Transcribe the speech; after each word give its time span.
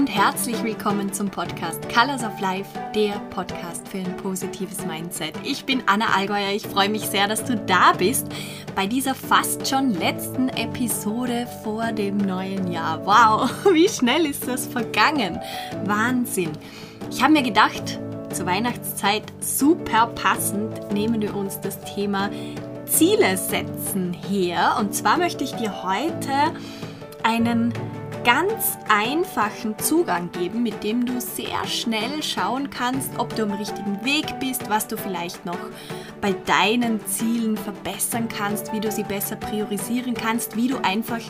Und 0.00 0.06
herzlich 0.06 0.64
willkommen 0.64 1.12
zum 1.12 1.28
Podcast 1.28 1.86
Colors 1.90 2.24
of 2.24 2.40
Life, 2.40 2.70
der 2.94 3.18
Podcast 3.28 3.86
für 3.86 3.98
ein 3.98 4.16
positives 4.16 4.86
Mindset. 4.86 5.34
Ich 5.44 5.66
bin 5.66 5.82
Anna 5.84 6.06
Allgäuer, 6.16 6.54
ich 6.54 6.66
freue 6.66 6.88
mich 6.88 7.02
sehr, 7.02 7.28
dass 7.28 7.44
du 7.44 7.54
da 7.54 7.92
bist 7.92 8.26
bei 8.74 8.86
dieser 8.86 9.14
fast 9.14 9.68
schon 9.68 9.92
letzten 9.92 10.48
Episode 10.48 11.46
vor 11.62 11.92
dem 11.92 12.16
neuen 12.16 12.72
Jahr. 12.72 13.04
Wow, 13.04 13.50
wie 13.74 13.90
schnell 13.90 14.24
ist 14.24 14.48
das 14.48 14.66
vergangen? 14.66 15.38
Wahnsinn. 15.84 16.52
Ich 17.10 17.22
habe 17.22 17.34
mir 17.34 17.42
gedacht, 17.42 18.00
zur 18.32 18.46
Weihnachtszeit 18.46 19.24
super 19.40 20.06
passend 20.14 20.94
nehmen 20.94 21.20
wir 21.20 21.36
uns 21.36 21.60
das 21.60 21.78
Thema 21.82 22.30
Ziele 22.86 23.36
setzen 23.36 24.14
her. 24.14 24.76
Und 24.80 24.94
zwar 24.94 25.18
möchte 25.18 25.44
ich 25.44 25.52
dir 25.52 25.82
heute 25.82 26.54
einen 27.22 27.74
ganz 28.24 28.76
einfachen 28.88 29.78
Zugang 29.78 30.30
geben, 30.32 30.62
mit 30.62 30.84
dem 30.84 31.06
du 31.06 31.20
sehr 31.20 31.66
schnell 31.66 32.22
schauen 32.22 32.68
kannst, 32.70 33.18
ob 33.18 33.34
du 33.34 33.44
am 33.44 33.52
richtigen 33.52 34.04
Weg 34.04 34.38
bist, 34.40 34.68
was 34.68 34.86
du 34.86 34.96
vielleicht 34.96 35.46
noch 35.46 35.58
bei 36.20 36.32
deinen 36.32 37.04
Zielen 37.06 37.56
verbessern 37.56 38.28
kannst, 38.28 38.72
wie 38.72 38.80
du 38.80 38.90
sie 38.90 39.04
besser 39.04 39.36
priorisieren 39.36 40.14
kannst, 40.14 40.56
wie 40.56 40.68
du 40.68 40.76
einfach 40.84 41.20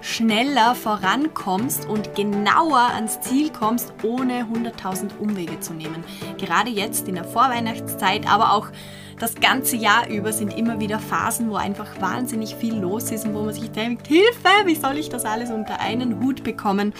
schneller 0.00 0.74
vorankommst 0.74 1.86
und 1.86 2.14
genauer 2.14 2.90
ans 2.94 3.20
Ziel 3.20 3.50
kommst, 3.50 3.92
ohne 4.02 4.44
100.000 4.44 5.18
Umwege 5.18 5.60
zu 5.60 5.74
nehmen. 5.74 6.04
Gerade 6.38 6.70
jetzt 6.70 7.08
in 7.08 7.16
der 7.16 7.24
Vorweihnachtszeit, 7.24 8.30
aber 8.30 8.52
auch 8.52 8.68
das 9.18 9.34
ganze 9.34 9.76
Jahr 9.76 10.08
über 10.08 10.32
sind 10.32 10.56
immer 10.56 10.80
wieder 10.80 10.98
Phasen, 10.98 11.50
wo 11.50 11.56
einfach 11.56 12.00
wahnsinnig 12.00 12.54
viel 12.54 12.74
los 12.74 13.10
ist 13.10 13.26
und 13.26 13.34
wo 13.34 13.42
man 13.42 13.52
sich 13.52 13.70
denkt, 13.70 14.06
Hilfe, 14.06 14.48
wie 14.66 14.74
soll 14.74 14.96
ich 14.98 15.08
das 15.08 15.24
alles 15.24 15.50
unter 15.50 15.80
einen 15.80 16.20
Hut 16.20 16.44
bekommen? 16.44 16.94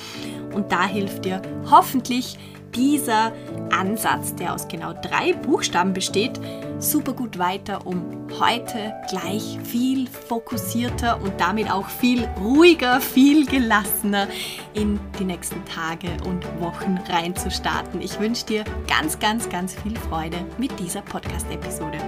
Und 0.53 0.73
da 0.73 0.87
hilft 0.87 1.25
dir 1.25 1.43
hoffentlich 1.71 2.39
dieser 2.75 3.33
Ansatz, 3.71 4.35
der 4.35 4.55
aus 4.55 4.69
genau 4.69 4.93
drei 4.93 5.33
Buchstaben 5.33 5.93
besteht, 5.93 6.41
super 6.79 7.13
gut 7.13 7.39
weiter, 7.39 7.87
um 7.87 8.29
heute 8.41 8.95
gleich 9.09 9.59
viel 9.65 10.07
fokussierter 10.07 11.21
und 11.23 11.41
damit 11.41 11.71
auch 11.71 11.89
viel 11.89 12.29
ruhiger, 12.41 13.01
viel 13.01 13.47
gelassener 13.47 14.29
in 14.75 15.01
die 15.19 15.25
nächsten 15.25 15.65
Tage 15.65 16.09
und 16.27 16.45
Wochen 16.61 16.99
reinzustarten. 17.09 18.01
Ich 18.01 18.21
wünsche 18.21 18.47
dir 18.47 18.65
ganz, 18.87 19.19
ganz, 19.19 19.49
ganz 19.49 19.75
viel 19.75 19.97
Freude 19.99 20.39
mit 20.59 20.79
dieser 20.79 21.03
Podcast-Episode. 21.03 21.99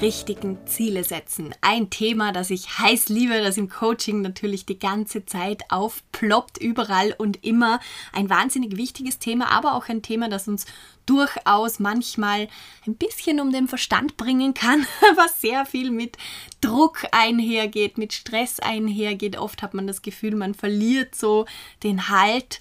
Richtigen 0.00 0.66
Ziele 0.66 1.04
setzen. 1.04 1.54
Ein 1.60 1.90
Thema, 1.90 2.32
das 2.32 2.50
ich 2.50 2.78
heiß 2.78 3.08
liebe, 3.08 3.40
das 3.42 3.56
im 3.56 3.68
Coaching 3.68 4.22
natürlich 4.22 4.66
die 4.66 4.78
ganze 4.78 5.26
Zeit 5.26 5.62
aufploppt, 5.70 6.58
überall 6.58 7.14
und 7.18 7.44
immer. 7.44 7.80
Ein 8.12 8.30
wahnsinnig 8.30 8.76
wichtiges 8.76 9.18
Thema, 9.18 9.50
aber 9.50 9.74
auch 9.74 9.88
ein 9.88 10.02
Thema, 10.02 10.28
das 10.28 10.48
uns 10.48 10.66
durchaus 11.06 11.78
manchmal 11.78 12.48
ein 12.86 12.94
bisschen 12.94 13.40
um 13.40 13.50
den 13.50 13.68
Verstand 13.68 14.16
bringen 14.16 14.54
kann, 14.54 14.86
was 15.16 15.40
sehr 15.40 15.64
viel 15.66 15.90
mit 15.90 16.16
Druck 16.60 17.06
einhergeht, 17.12 17.98
mit 17.98 18.12
Stress 18.12 18.60
einhergeht. 18.60 19.38
Oft 19.38 19.62
hat 19.62 19.74
man 19.74 19.86
das 19.86 20.02
Gefühl, 20.02 20.36
man 20.36 20.54
verliert 20.54 21.14
so 21.14 21.46
den 21.82 22.08
Halt 22.08 22.60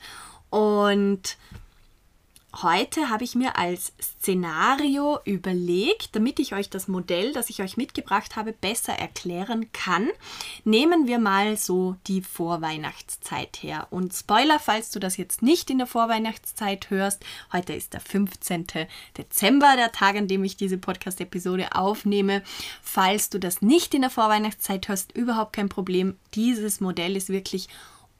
und 0.49 1.37
Heute 2.63 3.11
habe 3.11 3.23
ich 3.23 3.35
mir 3.35 3.55
als 3.59 3.93
Szenario 4.01 5.19
überlegt, 5.25 6.15
damit 6.15 6.39
ich 6.39 6.55
euch 6.55 6.71
das 6.71 6.87
Modell, 6.87 7.31
das 7.31 7.51
ich 7.51 7.61
euch 7.61 7.77
mitgebracht 7.77 8.35
habe, 8.35 8.51
besser 8.51 8.93
erklären 8.93 9.71
kann. 9.73 10.09
Nehmen 10.63 11.05
wir 11.05 11.19
mal 11.19 11.55
so 11.55 11.97
die 12.07 12.23
Vorweihnachtszeit 12.23 13.61
her. 13.61 13.85
Und 13.91 14.11
Spoiler, 14.11 14.57
falls 14.57 14.89
du 14.89 14.97
das 14.97 15.17
jetzt 15.17 15.43
nicht 15.43 15.69
in 15.69 15.77
der 15.77 15.85
Vorweihnachtszeit 15.85 16.89
hörst, 16.89 17.23
heute 17.53 17.73
ist 17.73 17.93
der 17.93 18.01
15. 18.01 18.65
Dezember, 19.15 19.75
der 19.75 19.91
Tag, 19.91 20.15
an 20.15 20.27
dem 20.27 20.43
ich 20.43 20.57
diese 20.57 20.79
Podcast-Episode 20.79 21.75
aufnehme. 21.75 22.41
Falls 22.81 23.29
du 23.29 23.39
das 23.39 23.61
nicht 23.61 23.93
in 23.93 24.01
der 24.01 24.09
Vorweihnachtszeit 24.09 24.87
hörst, 24.87 25.11
überhaupt 25.11 25.53
kein 25.53 25.69
Problem. 25.69 26.17
Dieses 26.33 26.79
Modell 26.79 27.15
ist 27.15 27.29
wirklich 27.29 27.69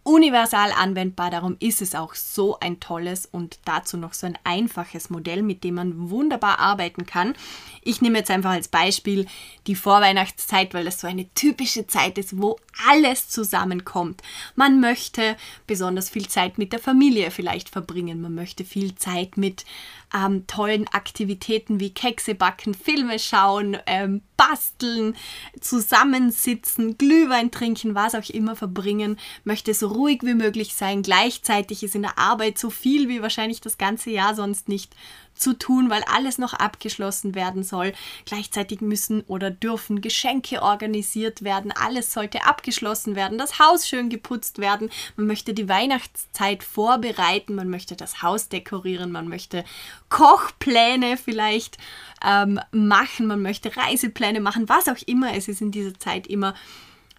universal 0.07 0.72
anwendbar. 0.72 1.29
Darum 1.31 1.57
ist 1.59 1.81
es 1.81 1.94
auch 1.94 2.16
so 2.16 2.57
ein 2.59 2.79
tolles 2.79 3.25
und 3.25 3.59
dazu 3.66 3.97
noch 3.97 4.13
so 4.13 4.25
ein 4.25 4.38
einfaches 4.45 5.09
Modell, 5.09 5.41
mit 5.41 5.66
dem 5.66 5.75
man 5.75 6.09
wunderbar 6.09 6.59
arbeiten 6.59 7.06
kann. 7.06 7.35
Ich 7.81 8.01
nehme 8.01 8.18
jetzt 8.18 8.31
einfach 8.31 8.51
als 8.51 8.69
Beispiel 8.69 9.28
die 9.68 9.75
Vorweihnachtszeit, 9.75 10.73
weil 10.73 10.85
das 10.85 11.01
so 11.01 11.07
eine 11.07 11.28
typische 11.34 11.88
Zeit 11.88 12.18
ist, 12.18 12.40
wo 12.41 12.57
alles 12.88 13.28
zusammenkommt. 13.28 14.22
Man 14.56 14.79
möchte 14.79 15.35
besonders 15.68 16.09
viel 16.09 16.29
Zeit 16.29 16.57
mit 16.57 16.72
der 16.72 16.79
Familie 16.79 17.29
vielleicht 17.29 17.68
verbringen. 17.68 18.22
Man 18.22 18.34
möchte 18.34 18.63
viel 18.63 18.95
Zeit 18.95 19.35
mit 19.35 19.66
ähm, 20.13 20.45
tollen 20.47 20.88
Aktivitäten 20.88 21.79
wie 21.79 21.94
Kekse 21.94 22.35
backen, 22.35 22.73
Filme 22.73 23.19
schauen, 23.19 23.78
ähm, 23.85 24.22
basteln, 24.38 25.16
zusammensitzen, 25.59 26.97
Glühwein 26.97 27.51
trinken, 27.51 27.95
was 27.95 28.16
auch 28.16 28.29
immer 28.29 28.56
verbringen, 28.56 29.18
möchte 29.44 29.73
so 29.73 29.88
ruhig 29.88 30.19
wie 30.23 30.35
möglich 30.35 30.75
sein. 30.75 31.01
Gleichzeitig 31.01 31.84
ist 31.84 31.95
in 31.95 32.03
der 32.03 32.19
Arbeit 32.19 32.57
so 32.57 32.69
viel 32.69 33.09
wie 33.09 33.22
wahrscheinlich 33.22 33.62
das 33.62 33.78
ganze 33.78 34.12
Jahr 34.12 34.35
sonst 34.35 34.69
nicht 34.69 34.95
zu 35.38 35.53
tun, 35.53 35.90
weil 35.90 36.03
alles 36.12 36.38
noch 36.38 36.53
abgeschlossen 36.53 37.35
werden 37.35 37.63
soll. 37.63 37.94
Gleichzeitig 38.25 38.81
müssen 38.81 39.22
oder 39.22 39.51
dürfen 39.51 40.01
Geschenke 40.01 40.62
organisiert 40.62 41.44
werden. 41.44 41.72
Alles 41.72 42.13
sollte 42.13 42.45
abgeschlossen 42.45 43.16
werden. 43.16 43.38
Das 43.38 43.59
Haus 43.59 43.88
schön 43.88 44.09
geputzt 44.09 44.59
werden. 44.59 44.89
Man 45.16 45.28
möchte 45.28 45.53
die 45.53 45.69
Weihnachtszeit 45.69 46.63
vorbereiten. 46.63 47.56
Man 47.56 47.69
möchte 47.69 47.95
das 47.95 48.22
Haus 48.22 48.50
dekorieren. 48.50 49.12
Man 49.12 49.28
möchte 49.28 49.63
Kochpläne 50.09 51.18
vielleicht 51.18 51.78
ähm, 52.25 52.59
machen. 52.72 53.28
Man 53.28 53.41
möchte 53.41 53.75
Reisepläne 53.75 54.40
machen. 54.40 54.69
Was 54.69 54.88
auch 54.88 55.01
immer. 55.06 55.34
Es 55.35 55.47
ist 55.47 55.62
in 55.62 55.72
dieser 55.72 55.97
Zeit 56.00 56.28
immer 56.28 56.53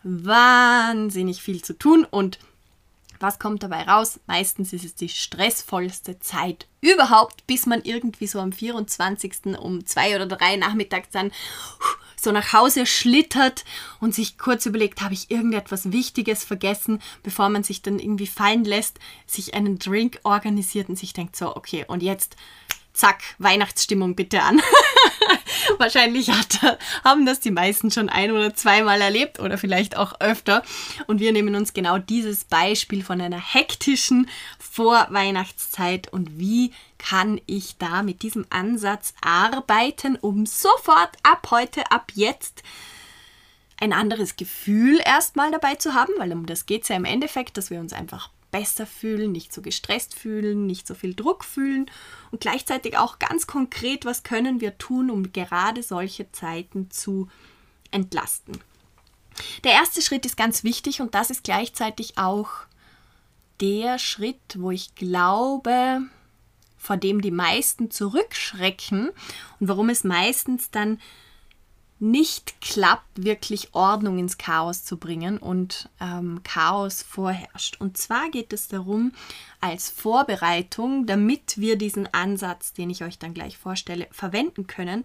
wahnsinnig 0.02 1.42
viel 1.42 1.62
zu 1.62 1.76
tun 1.76 2.06
und 2.08 2.38
was 3.20 3.38
kommt 3.38 3.62
dabei 3.64 3.82
raus? 3.82 4.20
Meistens 4.26 4.72
ist 4.72 4.84
es 4.84 4.94
die 4.94 5.08
stressvollste 5.08 6.20
Zeit 6.20 6.68
überhaupt, 6.80 7.46
bis 7.46 7.66
man 7.66 7.82
irgendwie 7.82 8.28
so 8.28 8.38
am 8.38 8.52
24. 8.52 9.58
um 9.58 9.84
zwei 9.86 10.14
oder 10.14 10.26
drei 10.26 10.56
nachmittags 10.56 11.08
dann 11.10 11.32
so 12.20 12.32
nach 12.32 12.52
Hause 12.52 12.86
schlittert 12.86 13.64
und 14.00 14.14
sich 14.14 14.38
kurz 14.38 14.66
überlegt, 14.66 15.02
habe 15.02 15.14
ich 15.14 15.30
irgendetwas 15.30 15.92
Wichtiges 15.92 16.44
vergessen, 16.44 17.00
bevor 17.22 17.48
man 17.48 17.62
sich 17.62 17.82
dann 17.82 17.98
irgendwie 17.98 18.26
fallen 18.26 18.64
lässt, 18.64 18.98
sich 19.26 19.54
einen 19.54 19.78
Drink 19.78 20.20
organisiert 20.24 20.88
und 20.88 20.96
sich 20.96 21.12
denkt 21.12 21.36
so, 21.36 21.56
okay, 21.56 21.84
und 21.86 22.02
jetzt 22.02 22.36
zack, 22.92 23.22
Weihnachtsstimmung 23.38 24.14
bitte 24.14 24.42
an. 24.42 24.60
Wahrscheinlich 25.78 26.30
hat, 26.30 26.78
haben 27.04 27.26
das 27.26 27.40
die 27.40 27.50
meisten 27.50 27.90
schon 27.90 28.08
ein 28.08 28.32
oder 28.32 28.54
zweimal 28.54 29.00
erlebt 29.00 29.38
oder 29.40 29.58
vielleicht 29.58 29.96
auch 29.96 30.20
öfter. 30.20 30.62
Und 31.06 31.20
wir 31.20 31.32
nehmen 31.32 31.54
uns 31.54 31.72
genau 31.72 31.98
dieses 31.98 32.44
Beispiel 32.44 33.04
von 33.04 33.20
einer 33.20 33.40
hektischen 33.40 34.28
Vorweihnachtszeit 34.58 36.12
und 36.12 36.38
wie 36.38 36.72
kann 36.98 37.40
ich 37.46 37.76
da 37.78 38.02
mit 38.02 38.22
diesem 38.22 38.46
Ansatz 38.50 39.14
arbeiten, 39.20 40.16
um 40.16 40.46
sofort 40.46 41.10
ab 41.22 41.48
heute, 41.50 41.90
ab 41.90 42.12
jetzt 42.14 42.62
ein 43.80 43.92
anderes 43.92 44.36
Gefühl 44.36 45.00
erstmal 45.04 45.50
dabei 45.50 45.76
zu 45.76 45.94
haben, 45.94 46.12
weil 46.18 46.32
um 46.32 46.46
das 46.46 46.66
geht 46.66 46.82
es 46.82 46.88
ja 46.88 46.96
im 46.96 47.04
Endeffekt, 47.04 47.56
dass 47.56 47.70
wir 47.70 47.80
uns 47.80 47.92
einfach 47.92 48.30
besser 48.58 48.86
fühlen, 48.86 49.30
nicht 49.30 49.52
so 49.52 49.62
gestresst 49.62 50.16
fühlen, 50.16 50.66
nicht 50.66 50.84
so 50.88 50.94
viel 50.96 51.14
Druck 51.14 51.44
fühlen 51.44 51.88
und 52.32 52.40
gleichzeitig 52.40 52.98
auch 52.98 53.20
ganz 53.20 53.46
konkret, 53.46 54.04
was 54.04 54.24
können 54.24 54.60
wir 54.60 54.78
tun, 54.78 55.10
um 55.10 55.32
gerade 55.32 55.84
solche 55.84 56.32
Zeiten 56.32 56.90
zu 56.90 57.28
entlasten. 57.92 58.58
Der 59.62 59.72
erste 59.72 60.02
Schritt 60.02 60.26
ist 60.26 60.36
ganz 60.36 60.64
wichtig 60.64 61.00
und 61.00 61.14
das 61.14 61.30
ist 61.30 61.44
gleichzeitig 61.44 62.18
auch 62.18 62.50
der 63.60 64.00
Schritt, 64.00 64.56
wo 64.56 64.72
ich 64.72 64.96
glaube, 64.96 66.00
vor 66.76 66.96
dem 66.96 67.20
die 67.20 67.30
meisten 67.30 67.92
zurückschrecken 67.92 69.10
und 69.60 69.68
warum 69.68 69.88
es 69.88 70.02
meistens 70.02 70.72
dann 70.72 71.00
nicht 72.00 72.60
klappt, 72.60 73.24
wirklich 73.24 73.74
Ordnung 73.74 74.18
ins 74.18 74.38
Chaos 74.38 74.84
zu 74.84 74.96
bringen 74.96 75.38
und 75.38 75.88
ähm, 76.00 76.40
Chaos 76.44 77.02
vorherrscht. 77.02 77.80
Und 77.80 77.96
zwar 77.96 78.30
geht 78.30 78.52
es 78.52 78.68
darum, 78.68 79.12
als 79.60 79.90
Vorbereitung, 79.90 81.06
damit 81.06 81.58
wir 81.58 81.76
diesen 81.76 82.12
Ansatz, 82.14 82.72
den 82.72 82.90
ich 82.90 83.02
euch 83.02 83.18
dann 83.18 83.34
gleich 83.34 83.58
vorstelle, 83.58 84.06
verwenden 84.12 84.66
können, 84.66 85.04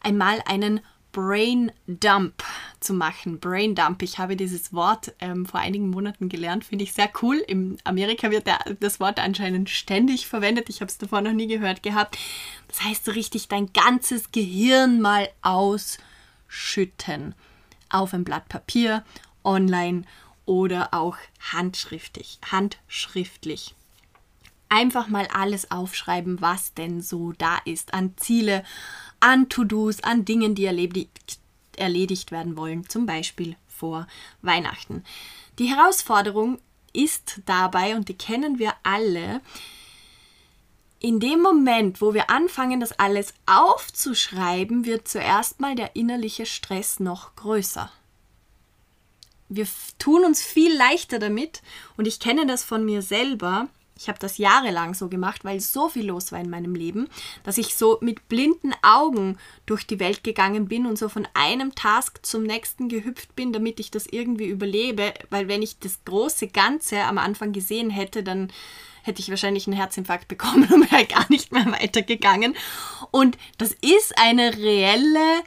einmal 0.00 0.40
einen 0.46 0.80
Brain 1.14 1.70
Dump 1.86 2.42
zu 2.80 2.92
machen. 2.92 3.38
Braindump. 3.38 4.02
Ich 4.02 4.18
habe 4.18 4.36
dieses 4.36 4.74
Wort 4.74 5.14
ähm, 5.20 5.46
vor 5.46 5.60
einigen 5.60 5.88
Monaten 5.88 6.28
gelernt, 6.28 6.64
finde 6.64 6.82
ich 6.82 6.92
sehr 6.92 7.08
cool. 7.22 7.36
In 7.36 7.78
Amerika 7.84 8.30
wird 8.32 8.48
der, 8.48 8.58
das 8.80 8.98
Wort 9.00 9.20
anscheinend 9.20 9.70
ständig 9.70 10.26
verwendet. 10.26 10.68
Ich 10.68 10.80
habe 10.80 10.90
es 10.90 10.98
davor 10.98 11.20
noch 11.22 11.32
nie 11.32 11.46
gehört 11.46 11.84
gehabt. 11.84 12.18
Das 12.68 12.82
heißt 12.82 13.04
so 13.04 13.12
richtig 13.12 13.48
dein 13.48 13.72
ganzes 13.72 14.32
Gehirn 14.32 15.00
mal 15.00 15.28
ausschütten. 15.40 17.34
Auf 17.88 18.12
ein 18.12 18.24
Blatt 18.24 18.48
Papier, 18.48 19.04
online 19.44 20.02
oder 20.46 20.92
auch 20.92 21.16
handschriftlich. 21.52 22.40
handschriftlich. 22.50 23.76
Einfach 24.68 25.06
mal 25.06 25.28
alles 25.32 25.70
aufschreiben, 25.70 26.40
was 26.40 26.74
denn 26.74 27.00
so 27.00 27.30
da 27.32 27.58
ist 27.64 27.94
an 27.94 28.14
Ziele, 28.16 28.64
an 29.20 29.48
To-Dos, 29.48 30.02
an 30.02 30.24
Dingen, 30.24 30.54
die 30.54 30.64
erledigt, 30.64 31.38
erledigt 31.76 32.30
werden 32.30 32.56
wollen, 32.56 32.88
zum 32.88 33.06
Beispiel 33.06 33.56
vor 33.68 34.06
Weihnachten. 34.42 35.04
Die 35.58 35.66
Herausforderung 35.66 36.58
ist 36.92 37.40
dabei, 37.46 37.96
und 37.96 38.08
die 38.08 38.18
kennen 38.18 38.58
wir 38.58 38.74
alle, 38.82 39.40
in 41.00 41.20
dem 41.20 41.42
Moment, 41.42 42.00
wo 42.00 42.14
wir 42.14 42.30
anfangen, 42.30 42.80
das 42.80 42.98
alles 42.98 43.34
aufzuschreiben, 43.44 44.86
wird 44.86 45.06
zuerst 45.06 45.60
mal 45.60 45.74
der 45.74 45.96
innerliche 45.96 46.46
Stress 46.46 46.98
noch 46.98 47.36
größer 47.36 47.90
wir 49.48 49.66
tun 49.98 50.24
uns 50.24 50.42
viel 50.42 50.76
leichter 50.76 51.18
damit 51.18 51.62
und 51.96 52.06
ich 52.06 52.20
kenne 52.20 52.46
das 52.46 52.64
von 52.64 52.84
mir 52.84 53.02
selber. 53.02 53.68
Ich 53.96 54.08
habe 54.08 54.18
das 54.18 54.38
jahrelang 54.38 54.94
so 54.94 55.08
gemacht, 55.08 55.44
weil 55.44 55.60
so 55.60 55.88
viel 55.88 56.06
los 56.06 56.32
war 56.32 56.40
in 56.40 56.50
meinem 56.50 56.74
Leben, 56.74 57.08
dass 57.44 57.58
ich 57.58 57.76
so 57.76 57.98
mit 58.00 58.28
blinden 58.28 58.72
Augen 58.82 59.38
durch 59.66 59.86
die 59.86 60.00
Welt 60.00 60.24
gegangen 60.24 60.66
bin 60.66 60.86
und 60.86 60.98
so 60.98 61.08
von 61.08 61.28
einem 61.34 61.74
Task 61.74 62.18
zum 62.26 62.42
nächsten 62.42 62.88
gehüpft 62.88 63.36
bin, 63.36 63.52
damit 63.52 63.78
ich 63.78 63.90
das 63.90 64.06
irgendwie 64.06 64.46
überlebe. 64.46 65.14
Weil 65.30 65.46
wenn 65.46 65.62
ich 65.62 65.78
das 65.78 66.04
große 66.04 66.48
Ganze 66.48 67.02
am 67.02 67.18
Anfang 67.18 67.52
gesehen 67.52 67.90
hätte, 67.90 68.24
dann 68.24 68.50
hätte 69.04 69.20
ich 69.20 69.30
wahrscheinlich 69.30 69.66
einen 69.66 69.76
Herzinfarkt 69.76 70.26
bekommen 70.28 70.68
und 70.72 70.90
wäre 70.90 71.06
gar 71.06 71.30
nicht 71.30 71.52
mehr 71.52 71.66
weitergegangen. 71.66 72.56
Und 73.12 73.38
das 73.58 73.72
ist 73.74 74.18
eine 74.18 74.56
reelle 74.56 75.42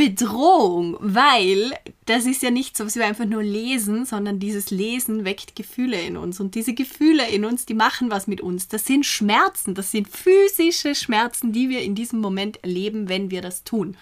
Bedrohung, 0.00 0.96
weil 1.00 1.74
das 2.06 2.24
ist 2.24 2.42
ja 2.42 2.50
nicht 2.50 2.74
so, 2.74 2.86
was 2.86 2.96
wir 2.96 3.04
einfach 3.04 3.26
nur 3.26 3.42
lesen, 3.42 4.06
sondern 4.06 4.38
dieses 4.38 4.70
Lesen 4.70 5.26
weckt 5.26 5.54
Gefühle 5.54 6.00
in 6.00 6.16
uns. 6.16 6.40
Und 6.40 6.54
diese 6.54 6.72
Gefühle 6.72 7.28
in 7.28 7.44
uns, 7.44 7.66
die 7.66 7.74
machen 7.74 8.10
was 8.10 8.26
mit 8.26 8.40
uns. 8.40 8.66
Das 8.68 8.86
sind 8.86 9.04
Schmerzen, 9.04 9.74
das 9.74 9.90
sind 9.90 10.08
physische 10.08 10.94
Schmerzen, 10.94 11.52
die 11.52 11.68
wir 11.68 11.82
in 11.82 11.94
diesem 11.94 12.18
Moment 12.20 12.64
erleben, 12.64 13.10
wenn 13.10 13.30
wir 13.30 13.42
das 13.42 13.62
tun. 13.62 13.94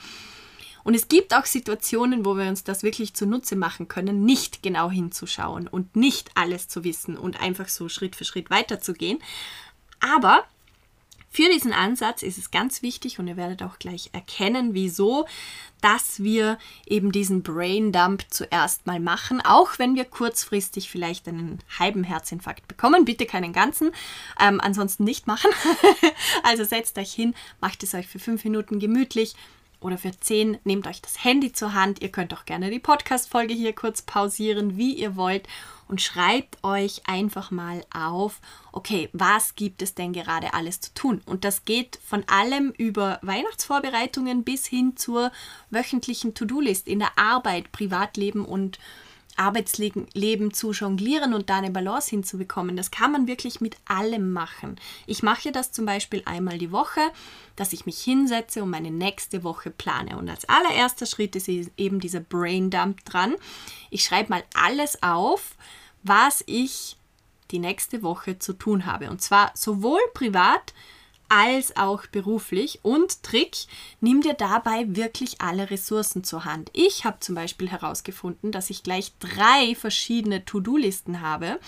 Und 0.84 0.94
es 0.94 1.08
gibt 1.08 1.34
auch 1.34 1.46
Situationen, 1.46 2.24
wo 2.24 2.36
wir 2.36 2.48
uns 2.48 2.62
das 2.62 2.84
wirklich 2.84 3.14
zunutze 3.14 3.56
machen 3.56 3.88
können, 3.88 4.24
nicht 4.24 4.62
genau 4.62 4.92
hinzuschauen 4.92 5.66
und 5.66 5.96
nicht 5.96 6.30
alles 6.36 6.68
zu 6.68 6.84
wissen 6.84 7.16
und 7.16 7.40
einfach 7.40 7.66
so 7.66 7.88
Schritt 7.88 8.14
für 8.14 8.24
Schritt 8.24 8.50
weiterzugehen. 8.50 9.18
Aber 9.98 10.44
für 11.30 11.48
diesen 11.50 11.72
Ansatz 11.72 12.22
ist 12.22 12.38
es 12.38 12.50
ganz 12.50 12.82
wichtig 12.82 13.18
und 13.18 13.28
ihr 13.28 13.36
werdet 13.36 13.62
auch 13.62 13.78
gleich 13.78 14.10
erkennen, 14.12 14.74
wieso, 14.74 15.26
dass 15.80 16.22
wir 16.22 16.58
eben 16.86 17.12
diesen 17.12 17.42
Brain 17.42 17.92
Dump 17.92 18.24
zuerst 18.30 18.86
mal 18.86 18.98
machen, 18.98 19.40
auch 19.42 19.78
wenn 19.78 19.94
wir 19.94 20.04
kurzfristig 20.04 20.90
vielleicht 20.90 21.28
einen 21.28 21.58
halben 21.78 22.02
Herzinfarkt 22.02 22.66
bekommen. 22.66 23.04
Bitte 23.04 23.26
keinen 23.26 23.52
ganzen, 23.52 23.92
ähm, 24.40 24.60
ansonsten 24.60 25.04
nicht 25.04 25.26
machen. 25.26 25.50
also 26.42 26.64
setzt 26.64 26.98
euch 26.98 27.12
hin, 27.12 27.34
macht 27.60 27.82
es 27.82 27.94
euch 27.94 28.06
für 28.08 28.18
fünf 28.18 28.44
Minuten 28.44 28.80
gemütlich 28.80 29.34
oder 29.80 29.98
für 29.98 30.10
10 30.10 30.58
nehmt 30.64 30.86
euch 30.86 31.00
das 31.00 31.22
Handy 31.22 31.52
zur 31.52 31.74
Hand. 31.74 32.02
Ihr 32.02 32.10
könnt 32.10 32.34
auch 32.34 32.44
gerne 32.44 32.70
die 32.70 32.80
Podcast-Folge 32.80 33.54
hier 33.54 33.74
kurz 33.74 34.02
pausieren, 34.02 34.76
wie 34.76 34.94
ihr 34.94 35.16
wollt. 35.16 35.46
Und 35.86 36.02
schreibt 36.02 36.62
euch 36.64 37.02
einfach 37.06 37.50
mal 37.50 37.82
auf, 37.94 38.40
okay, 38.72 39.08
was 39.14 39.54
gibt 39.54 39.80
es 39.80 39.94
denn 39.94 40.12
gerade 40.12 40.52
alles 40.52 40.80
zu 40.80 40.92
tun? 40.92 41.22
Und 41.24 41.44
das 41.44 41.64
geht 41.64 41.98
von 42.04 42.24
allem 42.28 42.74
über 42.76 43.18
Weihnachtsvorbereitungen 43.22 44.44
bis 44.44 44.66
hin 44.66 44.96
zur 44.96 45.32
wöchentlichen 45.70 46.34
To-Do-List 46.34 46.88
in 46.88 46.98
der 46.98 47.16
Arbeit, 47.16 47.72
Privatleben 47.72 48.44
und 48.44 48.78
Arbeitsleben 49.38 50.52
zu 50.52 50.72
jonglieren 50.72 51.32
und 51.32 51.48
da 51.48 51.58
eine 51.58 51.70
Balance 51.70 52.10
hinzubekommen. 52.10 52.76
Das 52.76 52.90
kann 52.90 53.12
man 53.12 53.26
wirklich 53.26 53.60
mit 53.60 53.76
allem 53.86 54.32
machen. 54.32 54.76
Ich 55.06 55.22
mache 55.22 55.52
das 55.52 55.72
zum 55.72 55.86
Beispiel 55.86 56.22
einmal 56.24 56.58
die 56.58 56.72
Woche, 56.72 57.00
dass 57.56 57.72
ich 57.72 57.86
mich 57.86 58.00
hinsetze 58.00 58.62
und 58.62 58.70
meine 58.70 58.90
nächste 58.90 59.44
Woche 59.44 59.70
plane. 59.70 60.18
Und 60.18 60.28
als 60.28 60.48
allererster 60.48 61.06
Schritt 61.06 61.36
ist 61.36 61.48
eben 61.48 62.00
dieser 62.00 62.20
Brain 62.20 62.70
Dump 62.70 63.04
dran. 63.04 63.34
Ich 63.90 64.04
schreibe 64.04 64.30
mal 64.30 64.44
alles 64.54 65.02
auf, 65.02 65.56
was 66.02 66.42
ich 66.46 66.96
die 67.50 67.58
nächste 67.58 68.02
Woche 68.02 68.38
zu 68.38 68.52
tun 68.52 68.86
habe. 68.86 69.10
Und 69.10 69.22
zwar 69.22 69.52
sowohl 69.54 70.00
privat 70.14 70.74
als 71.28 71.76
auch 71.76 72.06
beruflich. 72.06 72.80
Und 72.82 73.22
Trick, 73.22 73.56
nimm 74.00 74.22
dir 74.22 74.34
dabei 74.34 74.84
wirklich 74.88 75.40
alle 75.40 75.70
Ressourcen 75.70 76.24
zur 76.24 76.44
Hand. 76.44 76.70
Ich 76.72 77.04
habe 77.04 77.20
zum 77.20 77.34
Beispiel 77.34 77.70
herausgefunden, 77.70 78.52
dass 78.52 78.70
ich 78.70 78.82
gleich 78.82 79.12
drei 79.18 79.74
verschiedene 79.74 80.44
To-Do-Listen 80.44 81.20
habe, 81.20 81.58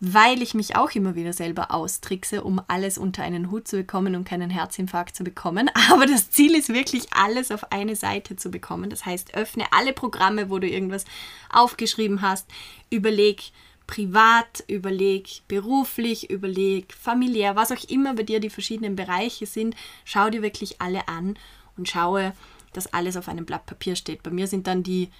weil 0.00 0.42
ich 0.42 0.54
mich 0.54 0.76
auch 0.76 0.90
immer 0.92 1.14
wieder 1.14 1.32
selber 1.32 1.70
austrickse, 1.70 2.42
um 2.42 2.60
alles 2.66 2.98
unter 2.98 3.22
einen 3.22 3.50
Hut 3.50 3.68
zu 3.68 3.76
bekommen 3.76 4.16
und 4.16 4.24
keinen 4.24 4.50
Herzinfarkt 4.50 5.14
zu 5.14 5.24
bekommen. 5.24 5.70
Aber 5.90 6.06
das 6.06 6.30
Ziel 6.30 6.54
ist 6.54 6.70
wirklich, 6.70 7.12
alles 7.12 7.50
auf 7.50 7.72
eine 7.72 7.96
Seite 7.96 8.36
zu 8.36 8.50
bekommen. 8.50 8.90
Das 8.90 9.06
heißt, 9.06 9.34
öffne 9.34 9.64
alle 9.70 9.92
Programme, 9.92 10.50
wo 10.50 10.58
du 10.58 10.68
irgendwas 10.68 11.04
aufgeschrieben 11.50 12.20
hast, 12.20 12.46
überleg, 12.90 13.52
privat, 13.86 14.64
überleg 14.66 15.42
beruflich, 15.48 16.30
überleg 16.30 16.92
familiär, 16.92 17.56
was 17.56 17.72
auch 17.72 17.88
immer 17.88 18.14
bei 18.14 18.22
dir 18.22 18.40
die 18.40 18.50
verschiedenen 18.50 18.96
Bereiche 18.96 19.46
sind, 19.46 19.76
schau 20.04 20.30
dir 20.30 20.42
wirklich 20.42 20.80
alle 20.80 21.08
an 21.08 21.38
und 21.76 21.88
schaue, 21.88 22.32
dass 22.72 22.92
alles 22.92 23.16
auf 23.16 23.28
einem 23.28 23.46
Blatt 23.46 23.66
Papier 23.66 23.96
steht. 23.96 24.22
Bei 24.22 24.30
mir 24.30 24.46
sind 24.46 24.66
dann 24.66 24.82
die 24.82 25.10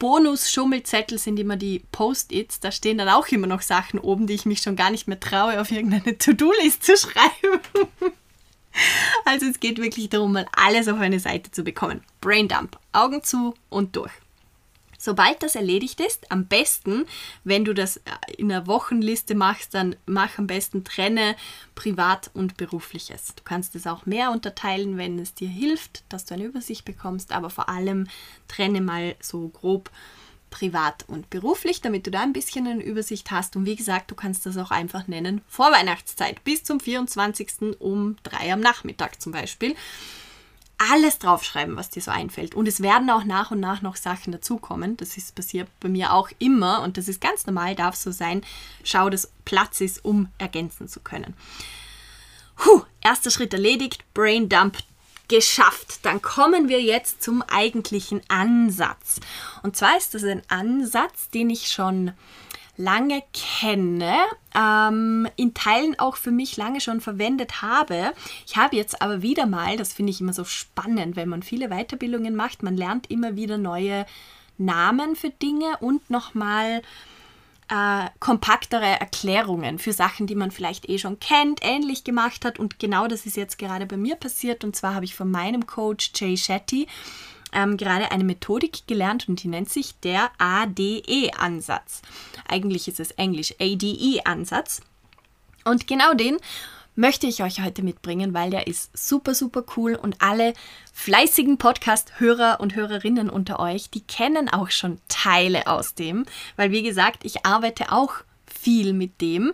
Bonus-Schummelzettel 0.00 1.18
sind 1.18 1.38
immer 1.38 1.56
die 1.56 1.84
Post-its. 1.92 2.58
Da 2.58 2.72
stehen 2.72 2.98
dann 2.98 3.08
auch 3.08 3.28
immer 3.28 3.46
noch 3.46 3.60
Sachen 3.60 4.00
oben, 4.00 4.26
die 4.26 4.34
ich 4.34 4.46
mich 4.46 4.62
schon 4.62 4.74
gar 4.74 4.90
nicht 4.90 5.06
mehr 5.06 5.20
traue, 5.20 5.60
auf 5.60 5.70
irgendeine 5.70 6.16
To-Do-List 6.16 6.82
zu 6.82 6.96
schreiben. 6.96 7.60
also 9.26 9.46
es 9.46 9.60
geht 9.60 9.78
wirklich 9.78 10.08
darum, 10.08 10.32
mal 10.32 10.46
alles 10.52 10.88
auf 10.88 10.98
eine 10.98 11.20
Seite 11.20 11.50
zu 11.50 11.62
bekommen. 11.62 12.00
Braindump, 12.20 12.78
Augen 12.92 13.22
zu 13.22 13.54
und 13.68 13.94
durch. 13.94 14.12
Sobald 15.02 15.42
das 15.42 15.54
erledigt 15.54 15.98
ist, 15.98 16.30
am 16.30 16.44
besten, 16.44 17.06
wenn 17.42 17.64
du 17.64 17.72
das 17.72 17.96
äh, 17.96 18.00
in 18.36 18.52
einer 18.52 18.66
Wochenliste 18.66 19.34
machst, 19.34 19.72
dann 19.72 19.96
mach 20.04 20.36
am 20.36 20.46
besten 20.46 20.84
trenne 20.84 21.36
privat 21.74 22.30
und 22.34 22.58
berufliches. 22.58 23.34
Du 23.34 23.42
kannst 23.42 23.74
es 23.74 23.86
auch 23.86 24.04
mehr 24.04 24.30
unterteilen, 24.30 24.98
wenn 24.98 25.18
es 25.18 25.32
dir 25.32 25.48
hilft, 25.48 26.04
dass 26.10 26.26
du 26.26 26.34
eine 26.34 26.44
Übersicht 26.44 26.84
bekommst, 26.84 27.32
aber 27.32 27.48
vor 27.48 27.70
allem 27.70 28.08
trenne 28.46 28.82
mal 28.82 29.16
so 29.22 29.48
grob 29.48 29.90
privat 30.50 31.08
und 31.08 31.30
beruflich, 31.30 31.80
damit 31.80 32.06
du 32.06 32.10
da 32.10 32.20
ein 32.20 32.34
bisschen 32.34 32.66
eine 32.66 32.82
Übersicht 32.82 33.30
hast. 33.30 33.56
Und 33.56 33.64
wie 33.64 33.76
gesagt, 33.76 34.10
du 34.10 34.14
kannst 34.14 34.44
das 34.44 34.58
auch 34.58 34.70
einfach 34.70 35.08
nennen 35.08 35.40
Vorweihnachtszeit 35.48 36.44
bis 36.44 36.62
zum 36.62 36.78
24. 36.78 37.78
um 37.78 38.16
drei 38.22 38.52
am 38.52 38.60
Nachmittag 38.60 39.22
zum 39.22 39.32
Beispiel 39.32 39.74
alles 40.80 41.18
draufschreiben, 41.18 41.76
was 41.76 41.90
dir 41.90 42.00
so 42.00 42.10
einfällt. 42.10 42.54
Und 42.54 42.66
es 42.66 42.80
werden 42.80 43.10
auch 43.10 43.24
nach 43.24 43.50
und 43.50 43.60
nach 43.60 43.82
noch 43.82 43.96
Sachen 43.96 44.32
dazukommen. 44.32 44.96
Das 44.96 45.18
ist 45.18 45.34
passiert 45.34 45.68
bei 45.78 45.88
mir 45.90 46.12
auch 46.12 46.30
immer 46.38 46.80
und 46.82 46.96
das 46.96 47.06
ist 47.06 47.20
ganz 47.20 47.46
normal, 47.46 47.74
darf 47.74 47.94
so 47.96 48.10
sein. 48.10 48.42
Schau, 48.82 49.10
dass 49.10 49.30
Platz 49.44 49.82
ist, 49.82 50.04
um 50.04 50.28
ergänzen 50.38 50.88
zu 50.88 51.00
können. 51.00 51.34
Puh, 52.56 52.82
erster 53.02 53.30
Schritt 53.30 53.52
erledigt, 53.52 54.04
Brain 54.14 54.48
Dump 54.48 54.78
geschafft. 55.28 56.00
Dann 56.02 56.22
kommen 56.22 56.68
wir 56.68 56.80
jetzt 56.80 57.22
zum 57.22 57.42
eigentlichen 57.42 58.22
Ansatz. 58.28 59.20
Und 59.62 59.76
zwar 59.76 59.98
ist 59.98 60.14
das 60.14 60.24
ein 60.24 60.42
Ansatz, 60.48 61.28
den 61.28 61.50
ich 61.50 61.68
schon 61.68 62.12
lange 62.80 63.22
kenne, 63.32 64.16
ähm, 64.54 65.28
in 65.36 65.54
Teilen 65.54 65.98
auch 65.98 66.16
für 66.16 66.30
mich 66.30 66.56
lange 66.56 66.80
schon 66.80 67.00
verwendet 67.00 67.62
habe. 67.62 68.12
Ich 68.46 68.56
habe 68.56 68.76
jetzt 68.76 69.02
aber 69.02 69.22
wieder 69.22 69.46
mal, 69.46 69.76
das 69.76 69.92
finde 69.92 70.10
ich 70.10 70.20
immer 70.20 70.32
so 70.32 70.44
spannend, 70.44 71.16
wenn 71.16 71.28
man 71.28 71.42
viele 71.42 71.68
Weiterbildungen 71.68 72.34
macht, 72.34 72.62
man 72.62 72.76
lernt 72.76 73.10
immer 73.10 73.36
wieder 73.36 73.58
neue 73.58 74.06
Namen 74.58 75.14
für 75.14 75.30
Dinge 75.30 75.76
und 75.80 76.10
nochmal 76.10 76.82
äh, 77.68 78.08
kompaktere 78.18 78.98
Erklärungen 79.00 79.78
für 79.78 79.92
Sachen, 79.92 80.26
die 80.26 80.34
man 80.34 80.50
vielleicht 80.50 80.88
eh 80.88 80.98
schon 80.98 81.20
kennt, 81.20 81.60
ähnlich 81.62 82.02
gemacht 82.02 82.44
hat. 82.44 82.58
Und 82.58 82.78
genau 82.78 83.06
das 83.06 83.26
ist 83.26 83.36
jetzt 83.36 83.58
gerade 83.58 83.86
bei 83.86 83.96
mir 83.96 84.16
passiert. 84.16 84.64
Und 84.64 84.74
zwar 84.74 84.94
habe 84.94 85.04
ich 85.04 85.14
von 85.14 85.30
meinem 85.30 85.66
Coach 85.66 86.10
Jay 86.16 86.36
Shetty 86.36 86.88
ähm, 87.52 87.76
gerade 87.76 88.10
eine 88.10 88.24
Methodik 88.24 88.86
gelernt 88.86 89.28
und 89.28 89.42
die 89.42 89.48
nennt 89.48 89.70
sich 89.70 89.98
der 90.00 90.30
ADE-Ansatz. 90.38 92.02
Eigentlich 92.48 92.88
ist 92.88 93.00
es 93.00 93.10
Englisch 93.12 93.54
ADE-Ansatz. 93.60 94.82
Und 95.64 95.86
genau 95.86 96.14
den 96.14 96.38
möchte 96.96 97.26
ich 97.26 97.42
euch 97.42 97.62
heute 97.62 97.82
mitbringen, 97.82 98.34
weil 98.34 98.50
der 98.50 98.66
ist 98.66 98.96
super, 98.96 99.34
super 99.34 99.64
cool 99.76 99.94
und 99.94 100.20
alle 100.20 100.52
fleißigen 100.92 101.56
Podcast-Hörer 101.56 102.60
und 102.60 102.74
Hörerinnen 102.74 103.30
unter 103.30 103.60
euch, 103.60 103.90
die 103.90 104.02
kennen 104.02 104.48
auch 104.48 104.70
schon 104.70 105.00
Teile 105.08 105.66
aus 105.66 105.94
dem, 105.94 106.26
weil 106.56 106.72
wie 106.72 106.82
gesagt, 106.82 107.24
ich 107.24 107.46
arbeite 107.46 107.92
auch 107.92 108.16
viel 108.60 108.92
mit 108.92 109.20
dem, 109.20 109.52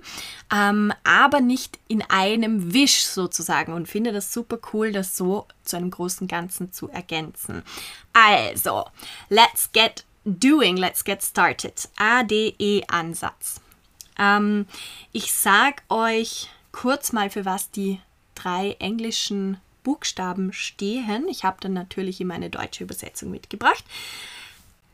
ähm, 0.53 0.93
aber 1.05 1.41
nicht 1.41 1.79
in 1.89 2.03
einem 2.03 2.73
Wisch 2.73 3.05
sozusagen 3.05 3.73
und 3.73 3.89
finde 3.89 4.13
das 4.13 4.33
super 4.33 4.59
cool, 4.73 4.93
das 4.93 5.17
so 5.17 5.47
zu 5.65 5.77
einem 5.77 5.91
großen 5.91 6.27
Ganzen 6.27 6.73
zu 6.73 6.89
ergänzen. 6.89 7.63
Also, 8.13 8.85
let's 9.29 9.71
get 9.73 10.05
doing, 10.25 10.77
let's 10.77 11.05
get 11.05 11.23
started. 11.23 11.89
ADE-Ansatz. 11.97 13.61
Ähm, 14.19 14.67
ich 15.13 15.33
sage 15.33 15.83
euch 15.89 16.49
kurz 16.73 17.13
mal, 17.13 17.31
für 17.31 17.45
was 17.45 17.71
die 17.71 18.01
drei 18.35 18.77
englischen 18.79 19.59
Buchstaben 19.83 20.53
stehen. 20.53 21.29
Ich 21.29 21.45
habe 21.45 21.59
dann 21.61 21.73
natürlich 21.73 22.21
immer 22.21 22.35
eine 22.35 22.51
deutsche 22.51 22.85
Übersetzung 22.85 23.31
mitgebracht. 23.31 23.85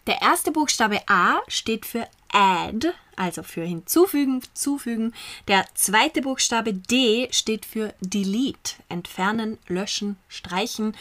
Der 0.06 0.20
erste 0.20 0.50
Buchstabe 0.50 1.00
A 1.06 1.40
steht 1.48 1.86
für 1.86 2.06
add, 2.32 2.92
also 3.16 3.42
für 3.42 3.62
hinzufügen, 3.62 4.42
zufügen. 4.54 5.14
Der 5.48 5.64
zweite 5.74 6.22
Buchstabe 6.22 6.74
D 6.74 7.28
steht 7.30 7.64
für 7.64 7.94
delete, 8.00 8.74
entfernen, 8.88 9.58
löschen, 9.68 10.16
streichen. 10.28 10.96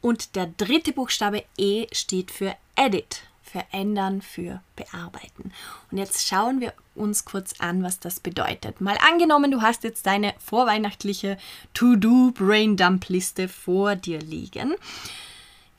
Und 0.00 0.34
der 0.36 0.46
dritte 0.46 0.92
Buchstabe 0.92 1.44
E 1.56 1.86
steht 1.92 2.30
für 2.30 2.54
edit, 2.74 3.22
verändern, 3.42 4.20
für 4.20 4.60
bearbeiten. 4.76 5.52
Und 5.90 5.98
jetzt 5.98 6.26
schauen 6.26 6.60
wir 6.60 6.72
uns 6.94 7.24
kurz 7.24 7.60
an, 7.60 7.82
was 7.82 8.00
das 8.00 8.18
bedeutet. 8.18 8.80
Mal 8.80 8.98
angenommen, 9.08 9.50
du 9.50 9.62
hast 9.62 9.84
jetzt 9.84 10.06
deine 10.06 10.34
vorweihnachtliche 10.38 11.38
To-Do-Brain-Dump-Liste 11.74 13.48
vor 13.48 13.94
dir 13.94 14.18
liegen 14.18 14.74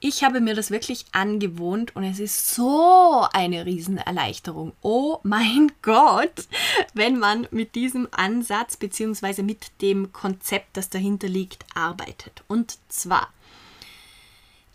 ich 0.04 0.22
habe 0.26 0.42
mir 0.42 0.54
das 0.54 0.70
wirklich 0.70 1.06
angewohnt 1.14 1.96
und 1.96 2.04
es 2.04 2.20
ist 2.20 2.54
so 2.54 3.26
eine 3.32 3.66
Riesenerleichterung. 3.66 4.74
Oh 4.82 5.20
mein 5.24 5.72
Gott, 5.82 6.50
wenn 6.94 7.18
man 7.18 7.48
mit 7.52 7.74
diesem 7.74 8.10
Ansatz 8.12 8.76
bzw. 8.76 9.44
mit 9.44 9.72
dem 9.82 10.12
Konzept, 10.12 10.76
das 10.76 10.90
dahinter 10.90 11.30
liegt, 11.30 11.66
arbeitet. 11.74 12.44
Und 12.50 12.78
zwar 12.90 13.30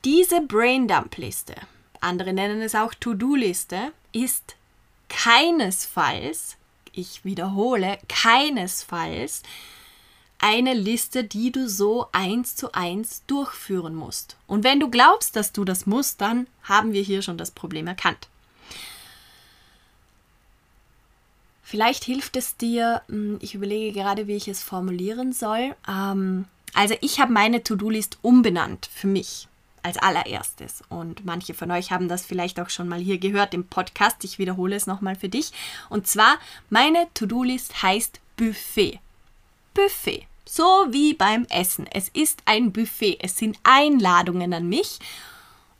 diese 0.02 0.40
Braindump-Liste, 0.40 1.56
andere 2.00 2.32
nennen 2.32 2.62
es 2.62 2.74
auch 2.74 2.94
To-Do-Liste, 2.94 3.92
ist 4.12 4.56
keinesfalls, 5.10 6.56
ich 6.92 7.26
wiederhole, 7.26 7.98
keinesfalls 8.08 9.42
eine 10.38 10.74
Liste, 10.74 11.24
die 11.24 11.50
du 11.50 11.68
so 11.68 12.06
eins 12.12 12.54
zu 12.54 12.72
eins 12.72 13.22
durchführen 13.26 13.94
musst. 13.94 14.36
Und 14.46 14.64
wenn 14.64 14.80
du 14.80 14.88
glaubst, 14.88 15.36
dass 15.36 15.52
du 15.52 15.64
das 15.64 15.86
musst, 15.86 16.20
dann 16.20 16.46
haben 16.62 16.92
wir 16.92 17.02
hier 17.02 17.22
schon 17.22 17.38
das 17.38 17.50
Problem 17.50 17.86
erkannt. 17.86 18.28
Vielleicht 21.62 22.04
hilft 22.04 22.36
es 22.36 22.56
dir, 22.56 23.02
hm, 23.08 23.38
ich 23.42 23.54
überlege 23.54 23.92
gerade, 23.92 24.26
wie 24.26 24.36
ich 24.36 24.48
es 24.48 24.62
formulieren 24.62 25.32
soll. 25.32 25.76
Ähm, 25.86 26.46
also 26.72 26.94
ich 27.00 27.20
habe 27.20 27.32
meine 27.32 27.62
To-Do-List 27.62 28.18
umbenannt 28.22 28.88
für 28.94 29.06
mich 29.06 29.48
als 29.82 29.98
allererstes. 29.98 30.82
Und 30.88 31.24
manche 31.24 31.54
von 31.54 31.70
euch 31.70 31.90
haben 31.90 32.08
das 32.08 32.24
vielleicht 32.24 32.60
auch 32.60 32.70
schon 32.70 32.88
mal 32.88 33.00
hier 33.00 33.18
gehört 33.18 33.54
im 33.54 33.66
Podcast. 33.66 34.24
Ich 34.24 34.38
wiederhole 34.38 34.76
es 34.76 34.86
nochmal 34.86 35.16
für 35.16 35.28
dich. 35.28 35.52
Und 35.88 36.06
zwar, 36.06 36.38
meine 36.70 37.06
To-Do-List 37.14 37.82
heißt 37.82 38.20
Buffet. 38.36 39.00
Buffet. 39.74 40.26
So 40.44 40.86
wie 40.88 41.14
beim 41.14 41.46
Essen. 41.50 41.86
Es 41.92 42.08
ist 42.08 42.40
ein 42.46 42.72
Buffet. 42.72 43.18
Es 43.20 43.36
sind 43.36 43.58
Einladungen 43.64 44.52
an 44.54 44.68
mich. 44.68 44.98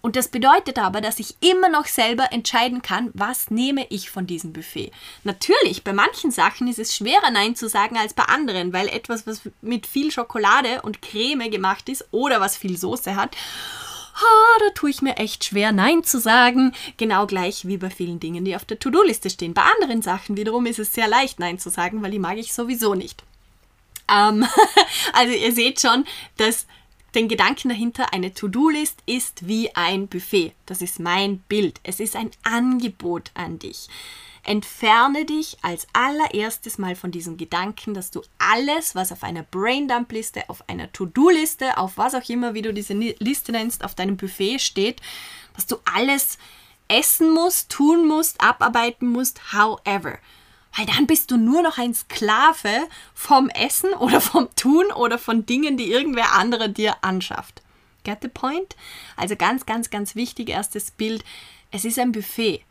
Und 0.01 0.15
das 0.15 0.29
bedeutet 0.29 0.79
aber, 0.79 1.01
dass 1.01 1.19
ich 1.19 1.35
immer 1.41 1.69
noch 1.69 1.87
selber 1.87 2.33
entscheiden 2.33 2.83
kann, 2.83 3.11
was 3.15 3.51
nehme 3.51 3.87
ich 3.91 4.11
von 4.11 4.27
diesem 4.27 4.53
Buffet. 4.53 4.93
Natürlich, 5.25 5.83
bei 5.83 5.93
manchen 5.93 6.31
Sachen 6.31 6.69
ist 6.69 6.79
es 6.79 6.95
schwerer 6.95 7.31
Nein 7.33 7.57
zu 7.57 7.69
sagen 7.69 7.97
als 7.97 8.15
bei 8.15 8.23
anderen, 8.25 8.73
weil 8.73 8.89
etwas, 8.89 9.27
was 9.27 9.43
mit 9.61 9.87
viel 9.87 10.13
Schokolade 10.13 10.83
und 10.83 11.03
Creme 11.03 11.51
gemacht 11.51 11.89
ist 11.89 12.07
oder 12.13 12.41
was 12.41 12.57
viel 12.57 12.79
Soße 12.79 13.17
hat, 13.17 13.37
ha, 14.15 14.59
da 14.61 14.71
tue 14.75 14.91
ich 14.91 15.03
mir 15.03 15.17
echt 15.17 15.45
schwer, 15.45 15.73
Nein 15.73 16.05
zu 16.05 16.21
sagen. 16.21 16.73
Genau 16.97 17.27
gleich 17.27 17.67
wie 17.67 17.79
bei 17.79 17.91
vielen 17.91 18.21
Dingen, 18.21 18.45
die 18.45 18.55
auf 18.55 18.65
der 18.65 18.79
To-Do-Liste 18.79 19.31
stehen. 19.31 19.55
Bei 19.55 19.63
anderen 19.81 20.03
Sachen 20.03 20.37
wiederum 20.37 20.67
ist 20.67 20.79
es 20.79 20.93
sehr 20.93 21.09
leicht, 21.09 21.41
Nein 21.41 21.59
zu 21.59 21.71
sagen, 21.71 22.03
weil 22.03 22.13
die 22.13 22.19
mag 22.21 22.39
ich 22.39 22.53
sowieso 22.53 22.95
nicht. 22.95 23.25
Ähm, 24.11 24.47
also 25.13 25.33
ihr 25.33 25.53
seht 25.53 25.81
schon, 25.81 26.05
dass 26.37 26.67
den 27.15 27.29
Gedanken 27.29 27.71
dahinter, 27.71 28.13
eine 28.13 28.35
To-Do-List 28.35 29.03
ist 29.07 29.49
wie 29.49 29.75
ein 29.75 30.09
Buffet. 30.09 30.53
Das 30.67 30.83
ist 30.83 31.01
mein 31.01 31.39
Bild. 31.39 31.81
Es 31.83 32.01
ist 32.01 32.17
ein 32.17 32.31
Angebot 32.45 33.31
an 33.35 33.59
dich. 33.59 33.89
Entferne 34.45 35.25
dich 35.25 35.57
als 35.63 35.87
allererstes 35.93 36.79
mal 36.79 36.97
von 36.97 37.11
diesem 37.11 37.37
Gedanken, 37.37 37.95
dass 37.95 38.11
du 38.11 38.23
alles, 38.39 38.95
was 38.95 39.11
auf 39.11 39.23
einer 39.23 39.43
Braindump-Liste, 39.43 40.49
auf 40.49 40.69
einer 40.69 40.93
To-Do-Liste, 40.93 41.77
auf 41.77 41.97
was 41.97 42.15
auch 42.15 42.29
immer, 42.29 42.55
wie 42.55 42.63
du 42.63 42.73
diese 42.73 42.95
Liste 42.95 43.53
nennst, 43.53 43.85
auf 43.85 43.95
deinem 43.95 44.17
Buffet 44.17 44.59
steht, 44.59 45.01
dass 45.55 45.67
du 45.67 45.77
alles 45.93 46.39
essen 46.89 47.33
musst, 47.33 47.71
tun 47.71 48.07
musst, 48.07 48.41
abarbeiten 48.41 49.09
musst, 49.09 49.53
however 49.53 50.19
weil 50.77 50.87
dann 50.87 51.07
bist 51.07 51.31
du 51.31 51.37
nur 51.37 51.63
noch 51.63 51.79
ein 51.79 51.95
Sklave 51.95 52.89
vom 53.15 53.49
Essen 53.51 53.93
oder 53.95 54.21
vom 54.21 54.49
Tun 54.57 54.87
oder 54.93 55.19
von 55.19 55.47
Dingen, 55.47 55.77
die 55.77 55.91
irgendwer 55.91 56.35
andere 56.35 56.71
dir 56.71 56.97
anschafft. 57.03 57.63
Get 58.05 58.19
the 58.23 58.29
point? 58.29 58.77
Also 59.17 59.37
ganz, 59.37 59.67
ganz, 59.67 59.91
ganz 59.91 60.15
wichtig, 60.15 60.51
erstes 60.51 60.91
Bild. 60.91 61.25
Es 61.71 61.85
ist 61.85 61.99
ein 61.99 62.13
Buffet 62.13 62.63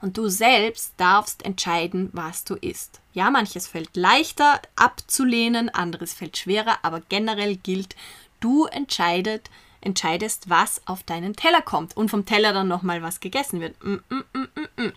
und 0.00 0.16
du 0.16 0.28
selbst 0.28 0.94
darfst 0.96 1.44
entscheiden, 1.44 2.10
was 2.12 2.44
du 2.44 2.54
isst. 2.54 3.00
Ja, 3.12 3.30
manches 3.30 3.66
fällt 3.66 3.96
leichter 3.96 4.60
abzulehnen, 4.76 5.68
anderes 5.68 6.12
fällt 6.12 6.36
schwerer, 6.36 6.78
aber 6.82 7.00
generell 7.08 7.56
gilt, 7.56 7.96
du 8.40 8.66
entscheidest, 8.66 9.50
entscheidest, 9.86 10.50
was 10.50 10.82
auf 10.84 11.02
deinen 11.02 11.34
Teller 11.36 11.62
kommt 11.62 11.96
und 11.96 12.10
vom 12.10 12.26
Teller 12.26 12.52
dann 12.52 12.68
nochmal 12.68 13.02
was 13.02 13.20
gegessen 13.20 13.60
wird. 13.60 13.82
Mm, 13.82 13.96
mm, 14.10 14.82
mm, 14.82 14.92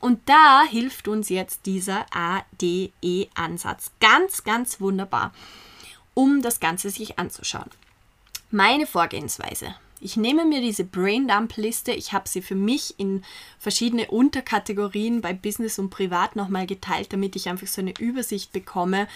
und 0.00 0.20
da 0.28 0.62
hilft 0.68 1.08
uns 1.08 1.28
jetzt 1.30 1.66
dieser 1.66 2.06
ADE-Ansatz 2.12 3.90
ganz, 4.00 4.44
ganz 4.44 4.80
wunderbar, 4.80 5.32
um 6.12 6.42
das 6.42 6.60
Ganze 6.60 6.90
sich 6.90 7.18
anzuschauen. 7.18 7.70
Meine 8.50 8.86
Vorgehensweise. 8.86 9.74
Ich 10.00 10.18
nehme 10.18 10.44
mir 10.44 10.60
diese 10.60 10.84
Braindump-Liste, 10.84 11.92
ich 11.92 12.12
habe 12.12 12.28
sie 12.28 12.42
für 12.42 12.54
mich 12.54 12.94
in 12.98 13.24
verschiedene 13.58 14.08
Unterkategorien 14.08 15.22
bei 15.22 15.32
Business 15.32 15.78
und 15.78 15.88
Privat 15.88 16.36
nochmal 16.36 16.66
geteilt, 16.66 17.12
damit 17.12 17.36
ich 17.36 17.48
einfach 17.48 17.66
so 17.66 17.80
eine 17.80 17.94
Übersicht 17.98 18.52
bekomme, 18.52 19.08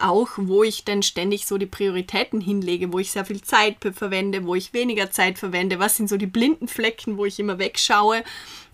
auch, 0.00 0.30
wo 0.36 0.62
ich 0.62 0.84
denn 0.84 1.02
ständig 1.02 1.46
so 1.46 1.58
die 1.58 1.66
Prioritäten 1.66 2.40
hinlege, 2.40 2.92
wo 2.92 2.98
ich 2.98 3.10
sehr 3.10 3.24
viel 3.24 3.42
Zeit 3.42 3.76
verwende, 3.92 4.44
wo 4.44 4.54
ich 4.54 4.72
weniger 4.72 5.10
Zeit 5.10 5.38
verwende, 5.38 5.78
was 5.78 5.96
sind 5.96 6.08
so 6.08 6.16
die 6.16 6.26
blinden 6.26 6.68
Flecken, 6.68 7.16
wo 7.16 7.24
ich 7.24 7.38
immer 7.38 7.58
wegschaue. 7.58 8.24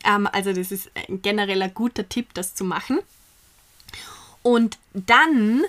Ähm, 0.04 0.28
also 0.32 0.52
das 0.52 0.72
ist 0.72 0.90
ein 1.08 1.22
genereller 1.22 1.68
guter 1.68 2.08
Tipp, 2.08 2.34
das 2.34 2.54
zu 2.54 2.64
machen. 2.64 2.98
Und 4.42 4.78
dann 4.94 5.62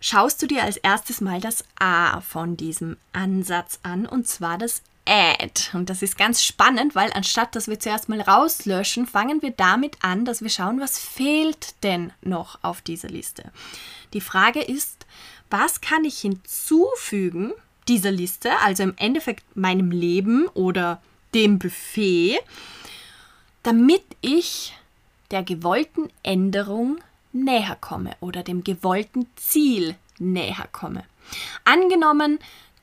schaust 0.00 0.42
du 0.42 0.46
dir 0.46 0.64
als 0.64 0.76
erstes 0.76 1.20
mal 1.20 1.40
das 1.40 1.64
A 1.78 2.20
von 2.20 2.56
diesem 2.56 2.96
Ansatz 3.12 3.78
an, 3.82 4.06
und 4.06 4.26
zwar 4.26 4.58
das 4.58 4.82
Add. 5.06 5.70
Und 5.74 5.90
das 5.90 6.02
ist 6.02 6.16
ganz 6.16 6.42
spannend, 6.42 6.94
weil 6.94 7.12
anstatt 7.12 7.54
dass 7.54 7.68
wir 7.68 7.78
zuerst 7.78 8.08
mal 8.08 8.20
rauslöschen, 8.20 9.06
fangen 9.06 9.42
wir 9.42 9.50
damit 9.50 9.96
an, 10.02 10.24
dass 10.24 10.42
wir 10.42 10.48
schauen, 10.48 10.80
was 10.80 10.98
fehlt 10.98 11.82
denn 11.82 12.12
noch 12.22 12.58
auf 12.62 12.80
dieser 12.80 13.08
Liste. 13.08 13.50
Die 14.12 14.20
Frage 14.20 14.62
ist, 14.62 15.06
was 15.50 15.80
kann 15.80 16.04
ich 16.04 16.18
hinzufügen 16.18 17.52
dieser 17.86 18.10
Liste, 18.10 18.50
also 18.60 18.82
im 18.82 18.94
Endeffekt 18.96 19.56
meinem 19.56 19.90
Leben 19.90 20.48
oder 20.48 21.02
dem 21.34 21.58
Buffet, 21.58 22.38
damit 23.62 24.04
ich 24.20 24.74
der 25.30 25.42
gewollten 25.42 26.08
Änderung 26.22 26.98
näher 27.32 27.76
komme 27.80 28.16
oder 28.20 28.42
dem 28.42 28.64
gewollten 28.64 29.26
Ziel 29.36 29.96
näher 30.18 30.68
komme. 30.72 31.04
Angenommen, 31.64 32.38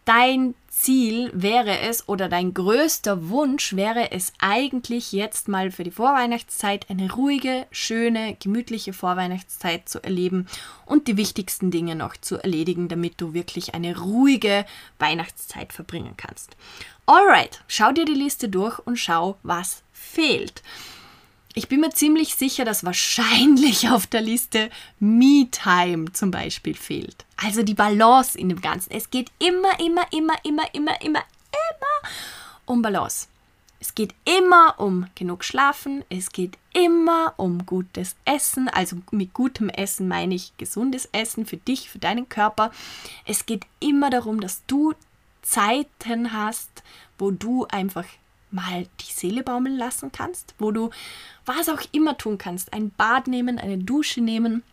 dein 0.05 0.53
Ziel 0.81 1.29
wäre 1.35 1.79
es 1.81 2.09
oder 2.09 2.27
dein 2.27 2.55
größter 2.55 3.29
Wunsch 3.29 3.75
wäre 3.75 4.11
es 4.11 4.33
eigentlich 4.39 5.11
jetzt 5.11 5.47
mal 5.47 5.69
für 5.69 5.83
die 5.83 5.91
Vorweihnachtszeit 5.91 6.89
eine 6.89 7.11
ruhige, 7.11 7.67
schöne, 7.69 8.35
gemütliche 8.39 8.91
Vorweihnachtszeit 8.91 9.87
zu 9.87 10.03
erleben 10.03 10.47
und 10.87 11.07
die 11.07 11.17
wichtigsten 11.17 11.69
Dinge 11.69 11.93
noch 11.95 12.17
zu 12.17 12.37
erledigen, 12.37 12.87
damit 12.87 13.21
du 13.21 13.35
wirklich 13.35 13.75
eine 13.75 13.99
ruhige 13.99 14.65
Weihnachtszeit 14.97 15.71
verbringen 15.71 16.15
kannst. 16.17 16.57
Alright, 17.05 17.61
schau 17.67 17.91
dir 17.91 18.05
die 18.05 18.15
Liste 18.15 18.49
durch 18.49 18.79
und 18.79 18.97
schau, 18.97 19.37
was 19.43 19.83
fehlt. 19.91 20.63
Ich 21.53 21.67
bin 21.67 21.81
mir 21.81 21.89
ziemlich 21.91 22.35
sicher, 22.35 22.65
dass 22.65 22.85
wahrscheinlich 22.85 23.89
auf 23.89 24.07
der 24.07 24.21
Liste 24.21 24.69
Me-Time 24.99 26.13
zum 26.13 26.31
Beispiel 26.31 26.75
fehlt. 26.75 27.25
Also 27.37 27.63
die 27.63 27.73
Balance 27.73 28.37
in 28.37 28.49
dem 28.49 28.61
Ganzen. 28.61 28.91
Es 28.91 29.09
geht 29.09 29.31
immer, 29.39 29.79
immer, 29.79 30.05
immer, 30.11 30.35
immer, 30.43 30.63
immer, 30.73 31.01
immer, 31.01 31.21
immer 31.21 32.11
um 32.65 32.81
Balance. 32.81 33.27
Es 33.79 33.95
geht 33.95 34.13
immer 34.25 34.75
um 34.77 35.07
genug 35.15 35.43
Schlafen, 35.43 36.05
es 36.09 36.31
geht 36.31 36.55
immer 36.71 37.33
um 37.37 37.65
gutes 37.65 38.15
Essen. 38.25 38.69
Also 38.69 38.97
mit 39.09 39.33
gutem 39.33 39.69
Essen 39.69 40.07
meine 40.07 40.35
ich 40.35 40.55
gesundes 40.57 41.09
Essen 41.11 41.47
für 41.47 41.57
dich, 41.57 41.89
für 41.89 41.97
deinen 41.97 42.29
Körper. 42.29 42.71
Es 43.25 43.47
geht 43.47 43.65
immer 43.79 44.11
darum, 44.11 44.39
dass 44.39 44.63
du 44.67 44.93
Zeiten 45.41 46.31
hast, 46.31 46.83
wo 47.17 47.31
du 47.31 47.65
einfach 47.71 48.05
mal 48.51 48.87
die 48.99 49.11
Seele 49.11 49.43
baumeln 49.43 49.77
lassen 49.77 50.11
kannst, 50.11 50.53
wo 50.59 50.71
du 50.71 50.89
was 51.45 51.69
auch 51.69 51.81
immer 51.91 52.17
tun 52.17 52.37
kannst. 52.37 52.73
Ein 52.73 52.91
Bad 52.91 53.27
nehmen, 53.27 53.57
eine 53.59 53.77
Dusche 53.77 54.21
nehmen, 54.21 54.63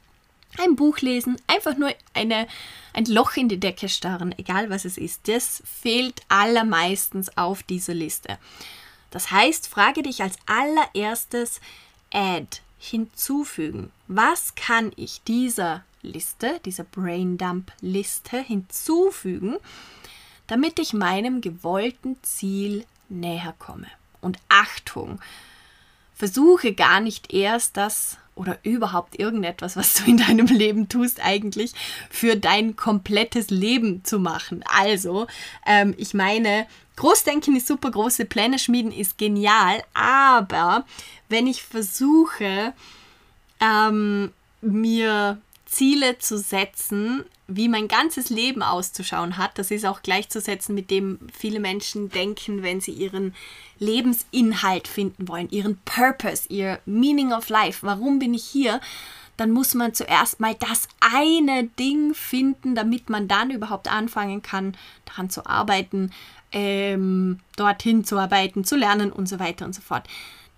ein 0.59 0.77
Buch 0.77 0.99
lesen, 0.99 1.37
einfach 1.47 1.77
nur 1.77 1.93
eine, 2.15 2.49
ein 2.93 3.05
Loch 3.05 3.37
in 3.37 3.49
die 3.49 3.61
Decke 3.61 3.89
starren, 3.89 4.35
egal 4.39 4.71
was 4.71 4.85
es 4.85 4.97
ist. 4.97 5.29
Das 5.29 5.63
fehlt 5.65 6.23
allermeistens 6.29 7.37
auf 7.37 7.63
dieser 7.63 7.95
Liste. 7.95 8.39
Das 9.11 9.31
heißt, 9.31 9.69
frage 9.69 10.03
dich 10.03 10.23
als 10.23 10.37
allererstes 10.47 11.61
Add, 12.13 12.61
hinzufügen. 12.79 13.91
Was 14.07 14.55
kann 14.55 14.93
ich 14.97 15.23
dieser 15.23 15.85
Liste, 16.03 16.61
dieser 16.65 16.85
Braindump-Liste 16.85 18.39
hinzufügen, 18.39 19.57
damit 20.47 20.79
ich 20.79 20.93
meinem 20.93 21.41
gewollten 21.41 22.17
Ziel 22.23 22.85
näher 23.09 23.55
komme. 23.59 23.87
Und 24.21 24.39
Achtung, 24.49 25.21
versuche 26.15 26.73
gar 26.73 27.01
nicht 27.01 27.33
erst 27.33 27.77
das 27.77 28.19
oder 28.35 28.59
überhaupt 28.63 29.19
irgendetwas, 29.19 29.77
was 29.77 29.95
du 29.95 30.05
in 30.05 30.17
deinem 30.19 30.47
Leben 30.47 30.89
tust, 30.89 31.21
eigentlich 31.21 31.73
für 32.11 32.37
dein 32.37 32.77
komplettes 32.77 33.51
Leben 33.51 34.05
zu 34.05 34.19
machen. 34.19 34.65
Also, 34.77 35.27
ähm, 35.67 35.95
ich 35.97 36.15
meine, 36.15 36.67
Großdenken 36.97 37.55
ist 37.55 37.69
super, 37.69 37.91
große 37.93 38.25
Pläne 38.25 38.59
schmieden 38.59 38.91
ist 38.91 39.19
genial, 39.19 39.83
aber 39.95 40.85
wenn 41.29 41.47
ich 41.47 41.63
versuche, 41.63 42.73
ähm, 43.61 44.33
mir 44.61 45.39
Ziele 45.67 46.19
zu 46.19 46.39
setzen, 46.39 47.25
wie 47.49 47.69
mein 47.69 47.89
ganzes 47.89 48.29
Leben 48.29 48.63
auszuschauen 48.63 49.39
hat. 49.39 49.59
Das 49.59 49.71
ist 49.71 49.87
auch 49.87 50.03
gleichzusetzen 50.03 50.75
mit 50.75 50.91
dem 50.91 51.19
viele 51.33 51.61
Menschen 51.61 52.11
denken, 52.11 52.63
wenn 52.63 52.81
sie 52.81 52.93
ihren 52.93 53.35
Lebensinhalt 53.79 54.87
finden 54.87 55.29
wollen, 55.29 55.49
ihren 55.51 55.79
Purpose, 55.85 56.45
ihr 56.49 56.79
Meaning 56.85 57.33
of 57.33 57.49
Life. 57.49 57.87
Warum 57.87 58.19
bin 58.19 58.35
ich 58.35 58.45
hier? 58.45 58.81
Dann 59.39 59.51
muss 59.51 59.75
man 59.75 59.95
zuerst 59.95 60.41
mal 60.41 60.55
das 60.55 60.89
eine 61.01 61.65
Ding 61.65 62.13
finden, 62.13 62.75
damit 62.75 63.09
man 63.09 63.29
dann 63.29 63.51
überhaupt 63.51 63.91
anfangen 63.91 64.43
kann, 64.43 64.77
daran 65.07 65.31
zu 65.31 65.47
arbeiten, 65.47 66.11
ähm, 66.53 67.39
dorthin 67.57 68.05
zu 68.05 68.19
arbeiten, 68.19 68.65
zu 68.65 68.77
lernen 68.77 69.11
und 69.11 69.29
so 69.29 69.39
weiter 69.39 69.65
und 69.65 69.75
so 69.75 69.81
fort. 69.81 70.07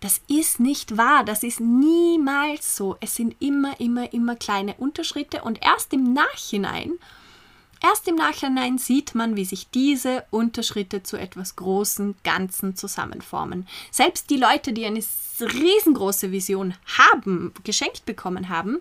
Das 0.00 0.23
ist 0.28 0.61
nicht 0.61 0.97
wahr, 0.97 1.25
das 1.25 1.42
ist 1.42 1.61
niemals 1.61 2.75
so. 2.75 2.97
Es 3.00 3.16
sind 3.16 3.37
immer, 3.38 3.78
immer, 3.80 4.12
immer 4.12 4.35
kleine 4.35 4.75
Unterschritte 4.75 5.42
und 5.42 5.62
erst 5.62 5.92
im 5.92 6.14
Nachhinein, 6.14 6.92
erst 7.83 8.09
im 8.09 8.14
Nachhinein 8.14 8.78
sieht 8.78 9.14
man, 9.14 9.37
wie 9.37 9.45
sich 9.45 9.69
diese 9.69 10.25
Unterschritte 10.30 11.02
zu 11.02 11.19
etwas 11.19 11.57
großen 11.57 12.14
Ganzen 12.25 12.76
zusammenformen. 12.76 13.69
Selbst 13.90 14.30
die 14.30 14.38
Leute, 14.38 14.73
die 14.73 14.87
eine 14.87 15.04
riesengroße 15.40 16.33
Vision 16.33 16.75
haben, 16.99 17.52
geschenkt 17.64 18.07
bekommen 18.07 18.49
haben, 18.49 18.78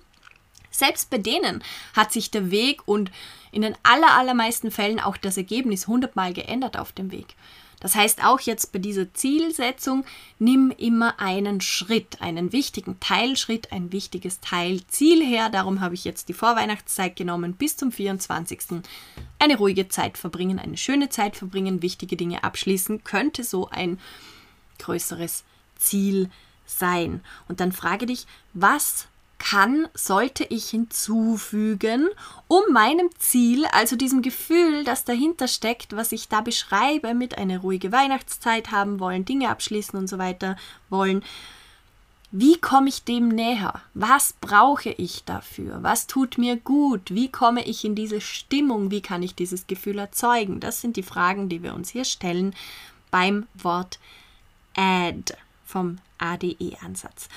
selbst 0.72 1.10
bei 1.10 1.18
denen 1.18 1.64
hat 1.94 2.14
sich 2.14 2.32
der 2.32 2.52
Weg 2.52 2.88
und 2.88 3.12
in 3.52 3.64
den 3.64 3.76
allermeisten 3.84 4.72
Fällen 4.72 5.00
auch 5.00 5.18
das 5.18 5.36
Ergebnis 5.36 5.88
hundertmal 5.88 6.32
geändert 6.32 6.78
auf 6.78 6.92
dem 6.92 7.12
Weg. 7.12 7.36
Das 7.80 7.96
heißt 7.96 8.24
auch 8.24 8.40
jetzt 8.42 8.72
bei 8.72 8.80
dieser 8.80 9.14
Zielsetzung, 9.14 10.06
nimm 10.38 10.72
immer 10.72 11.20
einen 11.20 11.62
Schritt, 11.62 12.22
einen 12.22 12.52
wichtigen 12.52 13.00
Teilschritt, 13.00 13.72
ein 13.72 13.92
wichtiges 13.92 14.40
Teilziel 14.40 15.26
her. 15.26 15.50
Darum 15.50 15.82
habe 15.82 15.96
ich 15.96 16.04
jetzt 16.04 16.30
die 16.30 16.34
Vorweihnachtszeit 16.34 17.16
genommen 17.16 17.54
bis 17.54 17.78
zum 17.78 17.92
24. 17.92 18.82
Eine 19.40 19.58
ruhige 19.58 19.88
Zeit 19.88 20.18
verbringen, 20.18 20.60
eine 20.60 20.78
schöne 20.78 21.10
Zeit 21.10 21.36
verbringen, 21.36 21.82
wichtige 21.82 22.18
Dinge 22.18 22.44
abschließen, 22.44 23.04
könnte 23.04 23.44
so 23.44 23.70
ein 23.70 24.00
größeres 24.80 25.44
Ziel 25.78 26.30
sein. 26.66 27.22
Und 27.48 27.60
dann 27.60 27.72
frage 27.72 28.06
dich, 28.06 28.28
was 28.54 29.09
kann, 29.40 29.88
sollte 29.94 30.44
ich 30.44 30.70
hinzufügen, 30.70 32.08
um 32.48 32.62
meinem 32.72 33.10
Ziel, 33.18 33.66
also 33.72 33.96
diesem 33.96 34.22
Gefühl, 34.22 34.84
das 34.84 35.06
dahinter 35.06 35.48
steckt, 35.48 35.96
was 35.96 36.12
ich 36.12 36.28
da 36.28 36.42
beschreibe, 36.42 37.14
mit 37.14 37.38
einer 37.38 37.60
ruhige 37.60 37.92
Weihnachtszeit 37.92 38.72
haben 38.72 39.00
wollen, 39.00 39.26
Dinge 39.26 39.50
abschließen 39.50 39.98
und 39.98 40.08
so 40.08 40.18
weiter 40.18 40.58
wollen, 40.90 41.24
wie 42.32 42.58
komme 42.58 42.90
ich 42.90 43.04
dem 43.06 43.30
näher? 43.30 43.82
Was 43.96 44.34
brauche 44.40 44.92
ich 44.92 45.24
dafür? 45.24 45.80
Was 45.82 46.06
tut 46.06 46.38
mir 46.38 46.58
gut? 46.58 47.10
Wie 47.10 47.32
komme 47.32 47.66
ich 47.66 47.84
in 47.84 47.96
diese 47.96 48.22
Stimmung? 48.22 48.92
Wie 48.92 49.02
kann 49.02 49.24
ich 49.24 49.34
dieses 49.34 49.66
Gefühl 49.66 49.98
erzeugen? 49.98 50.60
Das 50.60 50.80
sind 50.80 50.96
die 50.96 51.04
Fragen, 51.04 51.50
die 51.50 51.64
wir 51.64 51.74
uns 51.74 51.90
hier 51.90 52.06
stellen 52.06 52.54
beim 53.10 53.48
Wort 53.56 53.98
Add 54.76 55.34
vom 55.66 55.98
ADE-Ansatz. 56.20 57.30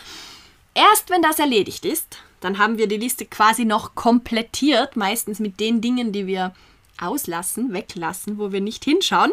Erst 0.75 1.11
wenn 1.11 1.23
das 1.23 1.39
erledigt 1.39 1.85
ist, 1.85 2.19
dann 2.41 2.59
haben 2.59 2.79
wir 2.79 2.89
die 2.89 2.97
Liste 2.97 3.25
quasi 3.25 3.65
noch 3.65 3.95
komplettiert, 3.95 4.97
meistens 4.97 5.39
mit 5.39 5.61
den 5.61 5.81
Dingen, 5.81 6.13
die 6.13 6.27
wir 6.27 6.55
auslassen, 7.01 7.73
weglassen, 7.73 8.39
wo 8.39 8.53
wir 8.53 8.61
nicht 8.61 8.85
hinschauen. 8.85 9.33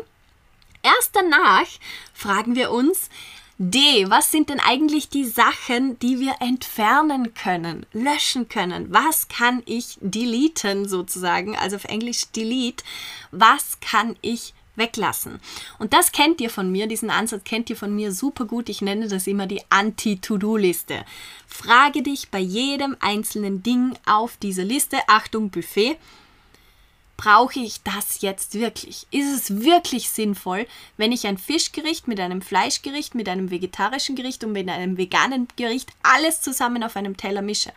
Erst 0.84 1.16
danach 1.16 1.68
fragen 2.14 2.56
wir 2.56 2.72
uns, 2.72 3.10
D, 3.62 4.10
was 4.10 4.32
sind 4.32 4.50
denn 4.50 4.62
eigentlich 4.62 5.10
die 5.10 5.26
Sachen, 5.26 6.00
die 6.00 6.22
wir 6.22 6.36
entfernen 6.40 7.34
können, 7.34 7.86
löschen 7.92 8.48
können? 8.48 8.88
Was 8.94 9.28
kann 9.28 9.64
ich 9.66 9.98
deleten 10.00 10.88
sozusagen, 10.88 11.58
also 11.58 11.76
auf 11.76 11.84
Englisch 11.84 12.28
delete? 12.34 12.86
Was 13.32 13.82
kann 13.82 14.16
ich 14.22 14.54
weglassen. 14.80 15.40
Und 15.78 15.94
das 15.94 16.12
kennt 16.12 16.42
ihr 16.42 16.50
von 16.50 16.72
mir, 16.72 16.88
diesen 16.88 17.12
Ansatz 17.12 17.44
kennt 17.44 17.70
ihr 17.70 17.76
von 17.76 17.96
mir 17.96 18.12
super 18.12 18.46
gut. 18.46 18.70
Ich 18.70 18.82
nenne 18.82 19.08
das 19.08 19.28
immer 19.28 19.46
die 19.46 19.62
Anti-To-Do-Liste. 19.70 21.06
Frage 21.48 22.02
dich 22.02 22.30
bei 22.30 22.40
jedem 22.40 22.98
einzelnen 23.00 23.62
Ding 23.62 23.94
auf 24.08 24.38
dieser 24.38 24.64
Liste, 24.64 24.98
Achtung, 25.08 25.52
Buffet, 25.52 25.98
brauche 27.20 27.60
ich 27.60 27.84
das 27.84 28.22
jetzt 28.22 28.54
wirklich? 28.54 29.06
Ist 29.12 29.36
es 29.36 29.62
wirklich 29.62 30.10
sinnvoll, 30.10 30.66
wenn 30.96 31.12
ich 31.12 31.28
ein 31.28 31.38
Fischgericht 31.38 32.08
mit 32.08 32.18
einem 32.20 32.42
Fleischgericht, 32.42 33.14
mit 33.14 33.28
einem 33.28 33.52
vegetarischen 33.52 34.16
Gericht 34.16 34.44
und 34.46 34.54
mit 34.54 34.70
einem 34.70 34.98
veganen 34.98 35.50
Gericht 35.58 35.92
alles 36.02 36.40
zusammen 36.40 36.82
auf 36.82 36.96
einem 36.96 37.18
Teller 37.18 37.42
mische? 37.42 37.74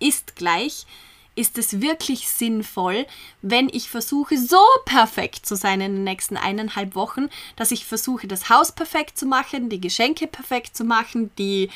Ist 0.00 0.36
gleich 0.36 0.86
ist 1.34 1.58
es 1.58 1.80
wirklich 1.80 2.28
sinnvoll, 2.28 3.06
wenn 3.40 3.68
ich 3.68 3.88
versuche, 3.88 4.36
so 4.36 4.62
perfekt 4.84 5.46
zu 5.46 5.56
sein 5.56 5.80
in 5.80 5.94
den 5.94 6.04
nächsten 6.04 6.36
eineinhalb 6.36 6.94
Wochen, 6.94 7.28
dass 7.56 7.70
ich 7.70 7.86
versuche, 7.86 8.26
das 8.26 8.50
Haus 8.50 8.72
perfekt 8.72 9.18
zu 9.18 9.26
machen, 9.26 9.68
die 9.68 9.80
Geschenke 9.80 10.26
perfekt 10.26 10.76
zu 10.76 10.84
machen, 10.84 11.30
die 11.38 11.70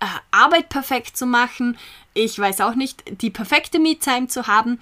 äh, 0.00 0.06
Arbeit 0.30 0.68
perfekt 0.68 1.16
zu 1.16 1.26
machen, 1.26 1.78
ich 2.14 2.38
weiß 2.38 2.60
auch 2.62 2.74
nicht, 2.74 3.04
die 3.22 3.30
perfekte 3.30 3.78
Me-Time 3.78 4.28
zu 4.28 4.46
haben. 4.46 4.80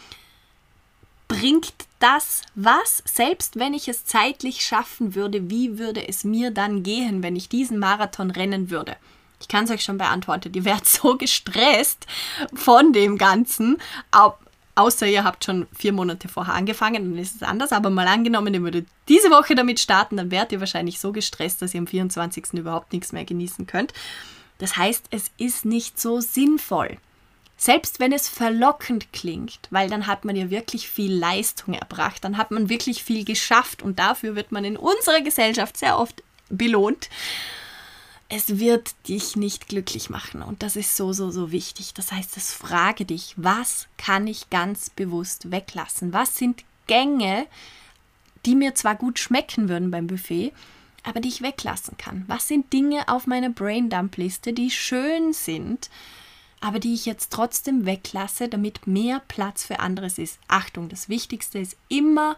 Bringt 1.27 1.75
das 1.99 2.43
was? 2.55 3.03
Selbst 3.07 3.59
wenn 3.59 3.75
ich 3.75 3.89
es 3.89 4.05
zeitlich 4.05 4.65
schaffen 4.65 5.15
würde, 5.15 5.51
wie 5.51 5.79
würde 5.79 6.07
es 6.07 6.23
mir 6.23 6.51
dann 6.51 6.83
gehen, 6.83 7.23
wenn 7.23 7.35
ich 7.35 7.49
diesen 7.49 7.79
Marathon 7.79 8.31
rennen 8.31 8.71
würde? 8.71 8.97
Ich 9.45 9.49
kann 9.49 9.65
es 9.65 9.71
euch 9.71 9.85
schon 9.85 9.99
beantworten. 9.99 10.53
Ihr 10.55 10.65
werdet 10.65 10.87
so 10.89 11.19
gestresst 11.19 12.07
von 12.55 12.95
dem 12.95 13.19
Ganzen. 13.19 13.77
Außer 14.75 15.07
ihr 15.07 15.23
habt 15.23 15.45
schon 15.45 15.67
vier 15.77 15.93
Monate 15.93 16.29
vorher 16.29 16.55
angefangen, 16.55 17.11
dann 17.11 17.19
ist 17.19 17.37
es 17.37 17.43
anders. 17.43 17.73
Aber 17.73 17.91
mal 17.91 18.09
angenommen, 18.09 18.55
ihr 18.55 18.63
würdet 18.63 18.89
diese 19.09 19.31
Woche 19.31 19.55
damit 19.55 19.79
starten, 19.81 20.17
dann 20.17 20.31
werdet 20.31 20.53
ihr 20.53 20.61
wahrscheinlich 20.61 20.99
so 20.99 21.13
gestresst, 21.13 21.61
dass 21.61 21.75
ihr 21.75 21.81
am 21.81 21.87
24. 21.87 22.55
überhaupt 22.55 22.93
nichts 22.93 23.13
mehr 23.13 23.27
genießen 23.27 23.67
könnt. 23.67 23.93
Das 24.59 24.77
heißt, 24.79 25.09
es 25.11 25.31
ist 25.37 25.67
nicht 25.67 26.01
so 26.01 26.21
sinnvoll. 26.21 26.97
Selbst 27.57 28.01
wenn 28.01 28.13
es 28.13 28.29
verlockend 28.29 29.13
klingt, 29.13 29.61
weil 29.71 29.91
dann 29.91 30.07
hat 30.07 30.25
man 30.25 30.37
ja 30.37 30.51
wirklich 30.51 30.89
viel 30.89 31.13
Leistung 31.15 31.75
erbracht, 31.75 32.25
dann 32.25 32.39
hat 32.39 32.51
man 32.51 32.71
wirklich 32.71 33.05
viel 33.05 33.25
geschafft 33.25 33.83
und 33.83 33.99
dafür 33.99 34.35
wird 34.37 34.53
man 34.53 34.65
in 34.65 34.77
unserer 34.77 35.21
Gesellschaft 35.21 35.77
sehr 35.77 35.99
oft 35.99 36.23
belohnt 36.49 37.11
es 38.37 38.59
wird 38.59 38.97
dich 39.07 39.37
nicht 39.37 39.69
glücklich 39.69 40.11
machen. 40.11 40.43
Und 40.43 40.65
das 40.65 40.75
ist 40.75 40.97
so, 40.97 41.13
so, 41.13 41.31
so 41.31 41.53
wichtig. 41.53 41.95
Das 41.95 42.11
heißt, 42.11 42.37
es 42.37 42.53
frage 42.53 43.05
dich, 43.05 43.35
was 43.37 43.87
kann 43.97 44.27
ich 44.27 44.51
ganz 44.51 44.91
bewusst 44.91 45.53
weglassen? 45.53 46.13
Was 46.13 46.37
sind 46.37 46.65
Gänge, 46.89 47.47
die 48.45 48.57
mir 48.57 48.75
zwar 48.75 48.97
gut 48.97 49.21
schmecken 49.21 49.69
würden 49.69 49.93
beim 49.93 50.09
Buffet, 50.09 50.53
aber 51.05 51.21
die 51.21 51.29
ich 51.29 51.43
weglassen 51.43 51.97
kann? 51.97 52.25
Was 52.27 52.49
sind 52.49 52.73
Dinge 52.73 53.07
auf 53.07 53.29
meiner 53.29 53.51
Braindump-Liste, 53.51 54.53
die 54.53 54.73
schön 54.73 55.33
sind, 55.33 55.89
aber 56.61 56.81
die 56.81 56.95
ich 56.95 57.07
jetzt 57.07 57.33
trotzdem 57.33 57.87
weglasse, 57.87 58.49
damit 58.49 58.89
mehr 58.89 59.23
Platz 59.29 59.65
für 59.65 59.79
anderes 59.79 60.19
ist? 60.19 60.41
Achtung, 60.49 60.89
das 60.89 61.09
Wichtigste 61.09 61.61
ist 61.61 61.77
immer 61.89 62.37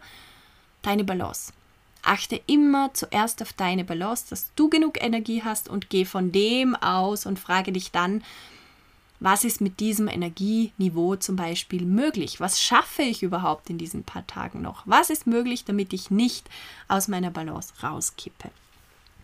deine 0.83 1.03
Balance. 1.03 1.53
Achte 2.07 2.41
immer 2.47 2.93
zuerst 2.93 3.41
auf 3.41 3.53
deine 3.53 3.83
Balance, 3.83 4.25
dass 4.29 4.53
du 4.55 4.69
genug 4.69 5.03
Energie 5.03 5.43
hast 5.43 5.67
und 5.69 5.89
geh 5.89 6.05
von 6.05 6.31
dem 6.31 6.75
aus 6.75 7.25
und 7.25 7.39
frage 7.39 7.71
dich 7.71 7.91
dann, 7.91 8.23
was 9.19 9.43
ist 9.43 9.61
mit 9.61 9.79
diesem 9.79 10.07
Energieniveau 10.07 11.15
zum 11.15 11.35
Beispiel 11.35 11.85
möglich? 11.85 12.39
Was 12.39 12.61
schaffe 12.61 13.01
ich 13.01 13.23
überhaupt 13.23 13.69
in 13.69 13.77
diesen 13.77 14.03
paar 14.03 14.25
Tagen 14.27 14.61
noch? 14.61 14.83
Was 14.85 15.09
ist 15.09 15.25
möglich, 15.25 15.65
damit 15.65 15.91
ich 15.91 16.11
nicht 16.11 16.47
aus 16.87 17.07
meiner 17.07 17.31
Balance 17.31 17.73
rauskippe? 17.81 18.51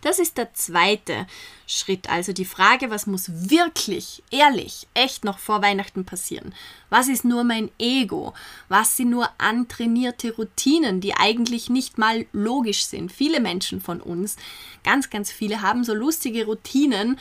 Das 0.04 0.20
ist 0.20 0.38
der 0.38 0.54
zweite 0.54 1.26
Schritt. 1.66 2.10
Also 2.10 2.34
die 2.34 2.46
Frage, 2.46 2.92
was 2.92 3.08
muss 3.08 3.50
wirklich, 3.50 4.22
ehrlich, 4.32 4.86
echt 4.94 5.24
noch 5.24 5.40
vor 5.40 5.62
Weihnachten 5.62 6.04
passieren? 6.04 6.54
Was 6.90 7.08
ist 7.08 7.24
nur 7.24 7.46
mein 7.46 7.72
Ego? 7.80 8.34
Was 8.68 8.98
sind 8.98 9.10
nur 9.10 9.30
antrainierte 9.38 10.36
Routinen, 10.36 11.00
die 11.00 11.16
eigentlich 11.16 11.70
nicht 11.70 11.98
mal 11.98 12.26
logisch 12.34 12.86
sind? 12.86 13.14
Viele 13.14 13.40
Menschen 13.40 13.80
von 13.80 14.02
uns, 14.02 14.36
ganz, 14.84 15.10
ganz 15.10 15.32
viele, 15.32 15.62
haben 15.62 15.86
so 15.86 15.94
lustige 15.94 16.46
Routinen, 16.46 17.18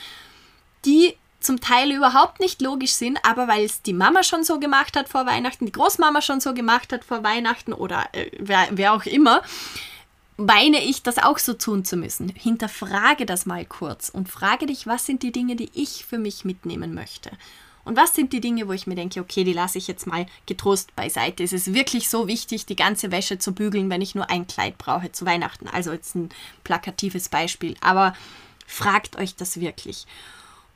die 0.83 1.15
zum 1.39 1.61
Teil 1.61 1.91
überhaupt 1.91 2.41
nicht 2.41 2.61
logisch 2.61 2.93
sind, 2.93 3.17
aber 3.23 3.47
weil 3.47 3.63
es 3.63 3.81
die 3.81 3.93
Mama 3.93 4.23
schon 4.23 4.43
so 4.43 4.59
gemacht 4.59 4.97
hat 4.97 5.07
vor 5.07 5.25
Weihnachten, 5.25 5.65
die 5.65 5.71
Großmama 5.71 6.21
schon 6.21 6.41
so 6.41 6.53
gemacht 6.53 6.91
hat 6.91 7.05
vor 7.05 7.23
Weihnachten 7.23 7.71
oder 7.71 8.07
äh, 8.13 8.29
wer, 8.39 8.67
wer 8.71 8.93
auch 8.93 9.05
immer, 9.05 9.41
meine 10.37 10.83
ich, 10.83 11.03
das 11.03 11.17
auch 11.17 11.37
so 11.37 11.53
tun 11.53 11.85
zu 11.85 11.97
müssen. 11.97 12.29
Hinterfrage 12.29 13.25
das 13.25 13.45
mal 13.45 13.65
kurz 13.65 14.09
und 14.09 14.29
frage 14.29 14.65
dich, 14.65 14.87
was 14.87 15.05
sind 15.05 15.23
die 15.23 15.31
Dinge, 15.31 15.55
die 15.55 15.69
ich 15.73 16.05
für 16.05 16.17
mich 16.17 16.45
mitnehmen 16.45 16.93
möchte? 16.93 17.31
Und 17.85 17.97
was 17.97 18.15
sind 18.15 18.31
die 18.31 18.39
Dinge, 18.39 18.67
wo 18.67 18.71
ich 18.71 18.87
mir 18.87 18.95
denke, 18.95 19.19
okay, 19.19 19.43
die 19.43 19.53
lasse 19.53 19.77
ich 19.77 19.87
jetzt 19.87 20.07
mal 20.07 20.25
getrost 20.45 20.95
beiseite. 20.95 21.43
Es 21.43 21.51
ist 21.51 21.73
wirklich 21.73 22.09
so 22.09 22.27
wichtig, 22.27 22.65
die 22.65 22.77
ganze 22.77 23.11
Wäsche 23.11 23.39
zu 23.39 23.53
bügeln, 23.53 23.89
wenn 23.89 24.01
ich 24.01 24.15
nur 24.15 24.29
ein 24.29 24.47
Kleid 24.47 24.77
brauche 24.77 25.11
zu 25.11 25.25
Weihnachten. 25.25 25.67
Also 25.67 25.91
jetzt 25.91 26.15
ein 26.15 26.29
plakatives 26.63 27.27
Beispiel. 27.27 27.75
Aber 27.81 28.15
fragt 28.65 29.17
euch 29.17 29.35
das 29.35 29.59
wirklich. 29.59 30.05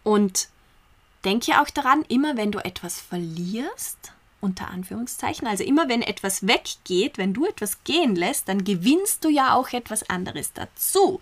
Und 0.03 0.49
denke 1.23 1.61
auch 1.61 1.69
daran, 1.69 2.03
immer 2.09 2.35
wenn 2.35 2.51
du 2.51 2.59
etwas 2.59 2.99
verlierst, 2.99 4.11
unter 4.41 4.69
Anführungszeichen. 4.69 5.47
Also 5.47 5.63
immer 5.63 5.89
wenn 5.89 6.01
etwas 6.01 6.47
weggeht, 6.47 7.17
wenn 7.17 7.33
du 7.33 7.45
etwas 7.45 7.83
gehen 7.83 8.15
lässt, 8.15 8.47
dann 8.47 8.63
gewinnst 8.63 9.23
du 9.23 9.29
ja 9.29 9.53
auch 9.53 9.69
etwas 9.73 10.09
anderes 10.09 10.53
dazu. 10.53 11.19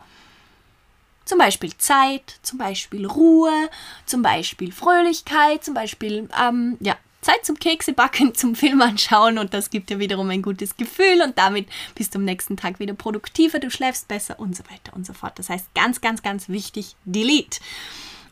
Zum 1.24 1.40
Beispiel 1.40 1.76
Zeit, 1.78 2.40
zum 2.44 2.60
Beispiel 2.60 3.06
Ruhe, 3.06 3.70
zum 4.06 4.22
Beispiel 4.22 4.72
Fröhlichkeit, 4.72 5.64
zum 5.64 5.74
Beispiel 5.74 6.30
ähm, 6.40 6.78
ja, 6.80 6.96
Zeit 7.22 7.44
zum 7.44 7.58
Keksebacken, 7.58 8.36
zum 8.36 8.54
Film 8.54 8.82
anschauen 8.82 9.40
und 9.40 9.54
das 9.54 9.72
gibt 9.72 9.90
dir 9.90 9.98
wiederum 9.98 10.30
ein 10.30 10.44
gutes 10.44 10.78
Gefühl 10.78 11.24
und 11.24 11.38
damit 11.38 11.68
bist 11.96 12.14
du 12.14 12.20
am 12.20 12.26
nächsten 12.26 12.58
Tag 12.58 12.80
wieder 12.80 12.94
produktiver, 12.94 13.58
du 13.58 13.72
schläfst 13.72 14.08
besser 14.08 14.40
und 14.40 14.56
so 14.56 14.64
weiter 14.66 14.96
und 14.96 15.08
so 15.08 15.14
fort. 15.14 15.40
Das 15.40 15.50
heißt 15.50 15.74
ganz, 15.74 16.02
ganz, 16.02 16.22
ganz 16.22 16.48
wichtig, 16.48 16.96
Delete. 17.06 17.60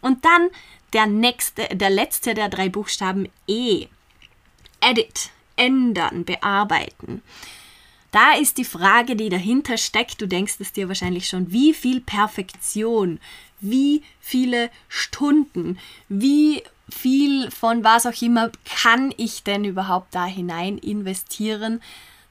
Und 0.01 0.23
dann 0.23 0.49
der 0.93 1.07
nächste, 1.07 1.67
der 1.69 1.89
letzte 1.89 2.35
der 2.35 2.49
drei 2.49 2.69
Buchstaben 2.69 3.27
E. 3.47 3.87
Edit, 4.83 5.29
ändern, 5.55 6.25
bearbeiten. 6.25 7.21
Da 8.11 8.35
ist 8.35 8.57
die 8.57 8.65
Frage, 8.65 9.15
die 9.15 9.29
dahinter 9.29 9.77
steckt, 9.77 10.21
du 10.21 10.27
denkst 10.27 10.55
es 10.59 10.71
dir 10.71 10.87
wahrscheinlich 10.87 11.27
schon, 11.27 11.51
wie 11.51 11.73
viel 11.73 11.99
Perfektion, 11.99 13.19
wie 13.59 14.03
viele 14.19 14.69
Stunden, 14.87 15.79
wie 16.09 16.63
viel 16.89 17.49
von 17.49 17.83
was 17.83 18.05
auch 18.05 18.21
immer 18.21 18.51
kann 18.83 19.13
ich 19.17 19.43
denn 19.43 19.65
überhaupt 19.65 20.13
da 20.13 20.25
hinein 20.25 20.77
investieren, 20.77 21.81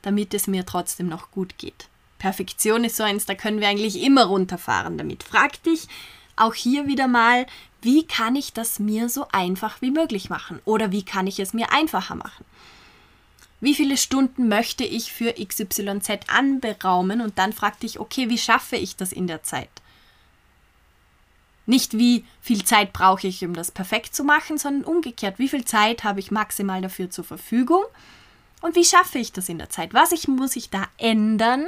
damit 0.03 0.35
es 0.35 0.47
mir 0.47 0.67
trotzdem 0.67 1.09
noch 1.09 1.31
gut 1.31 1.59
geht. 1.59 1.89
Perfektion 2.19 2.85
ist 2.85 2.97
so 2.97 3.03
eins, 3.03 3.27
da 3.27 3.35
können 3.35 3.61
wir 3.61 3.69
eigentlich 3.69 4.01
immer 4.01 4.27
runterfahren 4.27 4.99
damit. 4.99 5.25
Frag 5.25 5.61
dich 5.65 5.89
auch 6.37 6.55
hier 6.55 6.87
wieder 6.87 7.09
mal, 7.09 7.47
wie 7.83 8.07
kann 8.07 8.37
ich 8.37 8.53
das 8.53 8.79
mir 8.79 9.09
so 9.09 9.27
einfach 9.33 9.81
wie 9.83 9.91
möglich 9.91 10.31
machen? 10.31 10.61
Oder 10.65 10.93
wie 10.93 11.05
kann 11.05 11.27
ich 11.27 11.39
es 11.39 11.53
mir 11.53 11.73
einfacher 11.73 12.15
machen? 12.15 12.45
Wie 13.61 13.75
viele 13.75 13.97
Stunden 13.97 14.49
möchte 14.49 14.85
ich 14.85 15.13
für 15.13 15.35
XYZ 15.35 16.29
anberaumen? 16.29 17.21
Und 17.21 17.39
dann 17.39 17.53
frag 17.53 17.79
dich, 17.81 18.01
okay, 18.01 18.29
wie 18.29 18.39
schaffe 18.39 18.77
ich 18.77 18.97
das 18.97 19.13
in 19.13 19.27
der 19.27 19.43
Zeit? 19.43 19.71
Nicht 21.67 21.97
wie 21.97 22.25
viel 22.41 22.65
Zeit 22.65 22.93
brauche 22.93 23.29
ich, 23.29 23.45
um 23.45 23.55
das 23.55 23.71
perfekt 23.71 24.17
zu 24.17 24.25
machen, 24.25 24.59
sondern 24.59 24.85
umgekehrt, 24.85 25.39
wie 25.39 25.49
viel 25.49 25.65
Zeit 25.65 26.03
habe 26.03 26.19
ich 26.19 26.33
maximal 26.33 26.83
dafür 26.83 27.11
zur 27.11 27.25
Verfügung? 27.25 27.85
Und 28.63 28.75
wie 28.75 28.85
schaffe 28.85 29.19
ich 29.19 29.33
das 29.33 29.49
in 29.49 29.59
der 29.59 29.71
Zeit? 29.71 29.95
Was 29.95 30.13
ich, 30.13 30.27
muss 30.29 30.57
ich 30.57 30.71
da 30.71 30.89
ändern, 30.99 31.67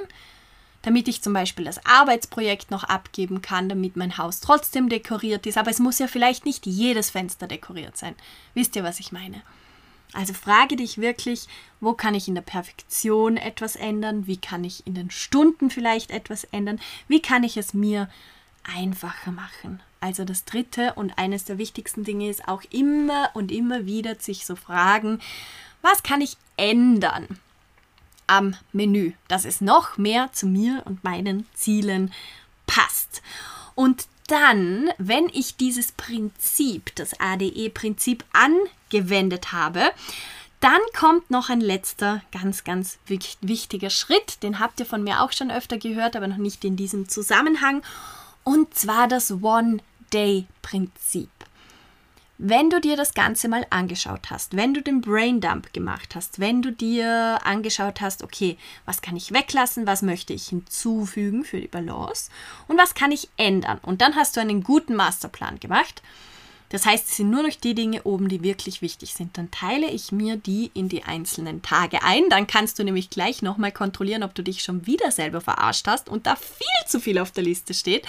damit 0.84 1.08
ich 1.08 1.22
zum 1.22 1.32
Beispiel 1.32 1.64
das 1.64 1.84
Arbeitsprojekt 1.86 2.70
noch 2.70 2.84
abgeben 2.84 3.40
kann, 3.40 3.68
damit 3.70 3.96
mein 3.96 4.18
Haus 4.18 4.40
trotzdem 4.40 4.90
dekoriert 4.90 5.46
ist. 5.46 5.56
Aber 5.56 5.70
es 5.70 5.78
muss 5.78 5.98
ja 5.98 6.06
vielleicht 6.06 6.44
nicht 6.44 6.66
jedes 6.66 7.10
Fenster 7.10 7.46
dekoriert 7.46 7.96
sein. 7.96 8.14
Wisst 8.52 8.76
ihr, 8.76 8.84
was 8.84 9.00
ich 9.00 9.10
meine? 9.10 9.42
Also 10.12 10.34
frage 10.34 10.76
dich 10.76 10.98
wirklich, 10.98 11.48
wo 11.80 11.94
kann 11.94 12.14
ich 12.14 12.28
in 12.28 12.34
der 12.34 12.42
Perfektion 12.42 13.38
etwas 13.38 13.76
ändern? 13.76 14.26
Wie 14.26 14.36
kann 14.36 14.62
ich 14.62 14.86
in 14.86 14.94
den 14.94 15.10
Stunden 15.10 15.70
vielleicht 15.70 16.10
etwas 16.10 16.44
ändern? 16.44 16.78
Wie 17.08 17.20
kann 17.20 17.42
ich 17.44 17.56
es 17.56 17.74
mir 17.74 18.08
einfacher 18.62 19.32
machen? 19.32 19.80
Also 20.00 20.24
das 20.24 20.44
dritte 20.44 20.92
und 20.94 21.18
eines 21.18 21.46
der 21.46 21.56
wichtigsten 21.56 22.04
Dinge 22.04 22.28
ist 22.28 22.46
auch 22.46 22.62
immer 22.70 23.30
und 23.32 23.50
immer 23.50 23.86
wieder 23.86 24.16
sich 24.16 24.44
so 24.44 24.54
fragen, 24.54 25.18
was 25.80 26.02
kann 26.02 26.20
ich 26.20 26.36
ändern? 26.58 27.40
Am 28.26 28.56
Menü, 28.72 29.12
dass 29.28 29.44
es 29.44 29.60
noch 29.60 29.98
mehr 29.98 30.32
zu 30.32 30.46
mir 30.46 30.82
und 30.84 31.04
meinen 31.04 31.46
Zielen 31.54 32.12
passt. 32.66 33.22
Und 33.74 34.06
dann, 34.26 34.88
wenn 34.98 35.28
ich 35.32 35.56
dieses 35.56 35.92
Prinzip, 35.92 36.94
das 36.94 37.20
ADE-Prinzip 37.20 38.24
angewendet 38.32 39.52
habe, 39.52 39.92
dann 40.60 40.80
kommt 40.98 41.30
noch 41.30 41.50
ein 41.50 41.60
letzter 41.60 42.22
ganz, 42.32 42.64
ganz 42.64 42.98
wichtiger 43.06 43.90
Schritt. 43.90 44.42
Den 44.42 44.58
habt 44.60 44.80
ihr 44.80 44.86
von 44.86 45.04
mir 45.04 45.20
auch 45.20 45.32
schon 45.32 45.50
öfter 45.50 45.76
gehört, 45.76 46.16
aber 46.16 46.26
noch 46.26 46.38
nicht 46.38 46.64
in 46.64 46.76
diesem 46.76 47.06
Zusammenhang. 47.06 47.82
Und 48.44 48.74
zwar 48.74 49.06
das 49.06 49.42
One-Day-Prinzip. 49.42 51.28
Wenn 52.36 52.68
du 52.68 52.80
dir 52.80 52.96
das 52.96 53.14
Ganze 53.14 53.46
mal 53.48 53.64
angeschaut 53.70 54.30
hast, 54.30 54.56
wenn 54.56 54.74
du 54.74 54.82
den 54.82 55.00
Braindump 55.00 55.72
gemacht 55.72 56.16
hast, 56.16 56.40
wenn 56.40 56.62
du 56.62 56.72
dir 56.72 57.38
angeschaut 57.44 58.00
hast, 58.00 58.24
okay, 58.24 58.58
was 58.86 59.02
kann 59.02 59.14
ich 59.14 59.32
weglassen, 59.32 59.86
was 59.86 60.02
möchte 60.02 60.32
ich 60.32 60.48
hinzufügen 60.48 61.44
für 61.44 61.60
die 61.60 61.68
Balance 61.68 62.30
und 62.66 62.76
was 62.76 62.94
kann 62.94 63.12
ich 63.12 63.28
ändern 63.36 63.78
und 63.82 64.00
dann 64.00 64.16
hast 64.16 64.36
du 64.36 64.40
einen 64.40 64.64
guten 64.64 64.96
Masterplan 64.96 65.60
gemacht. 65.60 66.02
Das 66.70 66.86
heißt, 66.86 67.08
es 67.08 67.18
sind 67.18 67.30
nur 67.30 67.44
noch 67.44 67.54
die 67.54 67.76
Dinge 67.76 68.02
oben, 68.02 68.28
die 68.28 68.42
wirklich 68.42 68.82
wichtig 68.82 69.14
sind. 69.14 69.38
Dann 69.38 69.52
teile 69.52 69.88
ich 69.88 70.10
mir 70.10 70.36
die 70.36 70.72
in 70.74 70.88
die 70.88 71.04
einzelnen 71.04 71.62
Tage 71.62 72.02
ein. 72.02 72.24
Dann 72.30 72.48
kannst 72.48 72.80
du 72.80 72.84
nämlich 72.84 73.10
gleich 73.10 73.42
nochmal 73.42 73.70
kontrollieren, 73.70 74.24
ob 74.24 74.34
du 74.34 74.42
dich 74.42 74.64
schon 74.64 74.84
wieder 74.84 75.12
selber 75.12 75.40
verarscht 75.40 75.86
hast 75.86 76.08
und 76.08 76.26
da 76.26 76.34
viel 76.34 76.88
zu 76.88 76.98
viel 76.98 77.18
auf 77.18 77.30
der 77.30 77.44
Liste 77.44 77.74
steht 77.74 78.08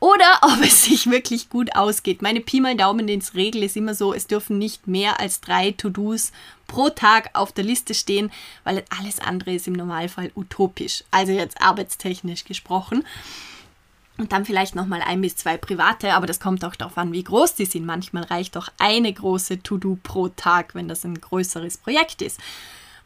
oder 0.00 0.38
ob 0.42 0.60
es 0.62 0.84
sich 0.84 1.10
wirklich 1.10 1.48
gut 1.48 1.74
ausgeht. 1.76 2.22
Meine 2.22 2.40
Pi 2.40 2.60
mal 2.60 2.76
Daumen 2.76 3.08
ins 3.08 3.34
Regel 3.34 3.62
ist 3.62 3.76
immer 3.76 3.94
so, 3.94 4.12
es 4.12 4.26
dürfen 4.26 4.58
nicht 4.58 4.86
mehr 4.86 5.20
als 5.20 5.40
drei 5.40 5.72
To-Dos 5.72 6.32
pro 6.66 6.90
Tag 6.90 7.30
auf 7.32 7.52
der 7.52 7.64
Liste 7.64 7.94
stehen, 7.94 8.30
weil 8.64 8.84
alles 8.98 9.20
andere 9.20 9.54
ist 9.54 9.66
im 9.66 9.74
Normalfall 9.74 10.30
utopisch. 10.34 11.04
Also 11.10 11.32
jetzt 11.32 11.60
arbeitstechnisch 11.60 12.44
gesprochen. 12.44 13.04
Und 14.16 14.30
dann 14.30 14.44
vielleicht 14.44 14.76
nochmal 14.76 15.02
ein 15.02 15.20
bis 15.20 15.34
zwei 15.34 15.56
private, 15.56 16.14
aber 16.14 16.26
das 16.26 16.38
kommt 16.38 16.64
auch 16.64 16.76
darauf 16.76 16.96
an, 16.96 17.12
wie 17.12 17.24
groß 17.24 17.56
die 17.56 17.64
sind. 17.64 17.84
Manchmal 17.84 18.22
reicht 18.22 18.56
auch 18.56 18.68
eine 18.78 19.12
große 19.12 19.62
To-Do 19.64 19.98
pro 20.02 20.28
Tag, 20.28 20.76
wenn 20.76 20.86
das 20.86 21.04
ein 21.04 21.20
größeres 21.20 21.78
Projekt 21.78 22.22
ist. 22.22 22.38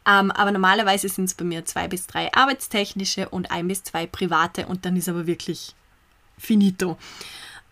Ähm, 0.05 0.31
aber 0.31 0.51
normalerweise 0.51 1.09
sind 1.09 1.25
es 1.25 1.33
bei 1.33 1.45
mir 1.45 1.65
zwei 1.65 1.87
bis 1.87 2.05
drei 2.05 2.31
arbeitstechnische 2.33 3.29
und 3.29 3.51
ein 3.51 3.67
bis 3.67 3.83
zwei 3.83 4.05
private 4.05 4.67
und 4.67 4.85
dann 4.85 4.95
ist 4.95 5.09
aber 5.09 5.25
wirklich 5.25 5.73
finito. 6.39 6.97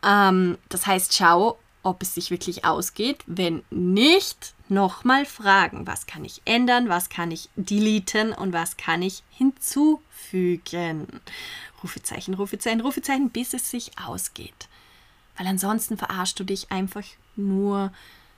Ähm, 0.03 0.57
das 0.69 0.85
heißt, 0.85 1.15
schau, 1.15 1.57
ob 1.83 2.01
es 2.01 2.13
sich 2.13 2.29
wirklich 2.29 2.65
ausgeht. 2.65 3.23
Wenn 3.25 3.63
nicht, 3.71 4.53
nochmal 4.69 5.25
fragen, 5.25 5.87
was 5.87 6.05
kann 6.05 6.25
ich 6.25 6.41
ändern, 6.45 6.89
was 6.89 7.09
kann 7.09 7.31
ich 7.31 7.49
deleten 7.55 8.33
und 8.33 8.53
was 8.53 8.77
kann 8.77 9.01
ich 9.01 9.23
hinzufügen. 9.29 11.07
Rufezeichen, 11.83 12.33
Rufezeichen, 12.33 12.81
Rufezeichen, 12.81 13.29
bis 13.29 13.53
es 13.53 13.71
sich 13.71 13.91
ausgeht. 14.03 14.67
Weil 15.37 15.47
ansonsten 15.47 15.97
verarschst 15.97 16.39
du 16.39 16.43
dich 16.43 16.71
einfach 16.71 17.03
nur 17.35 17.91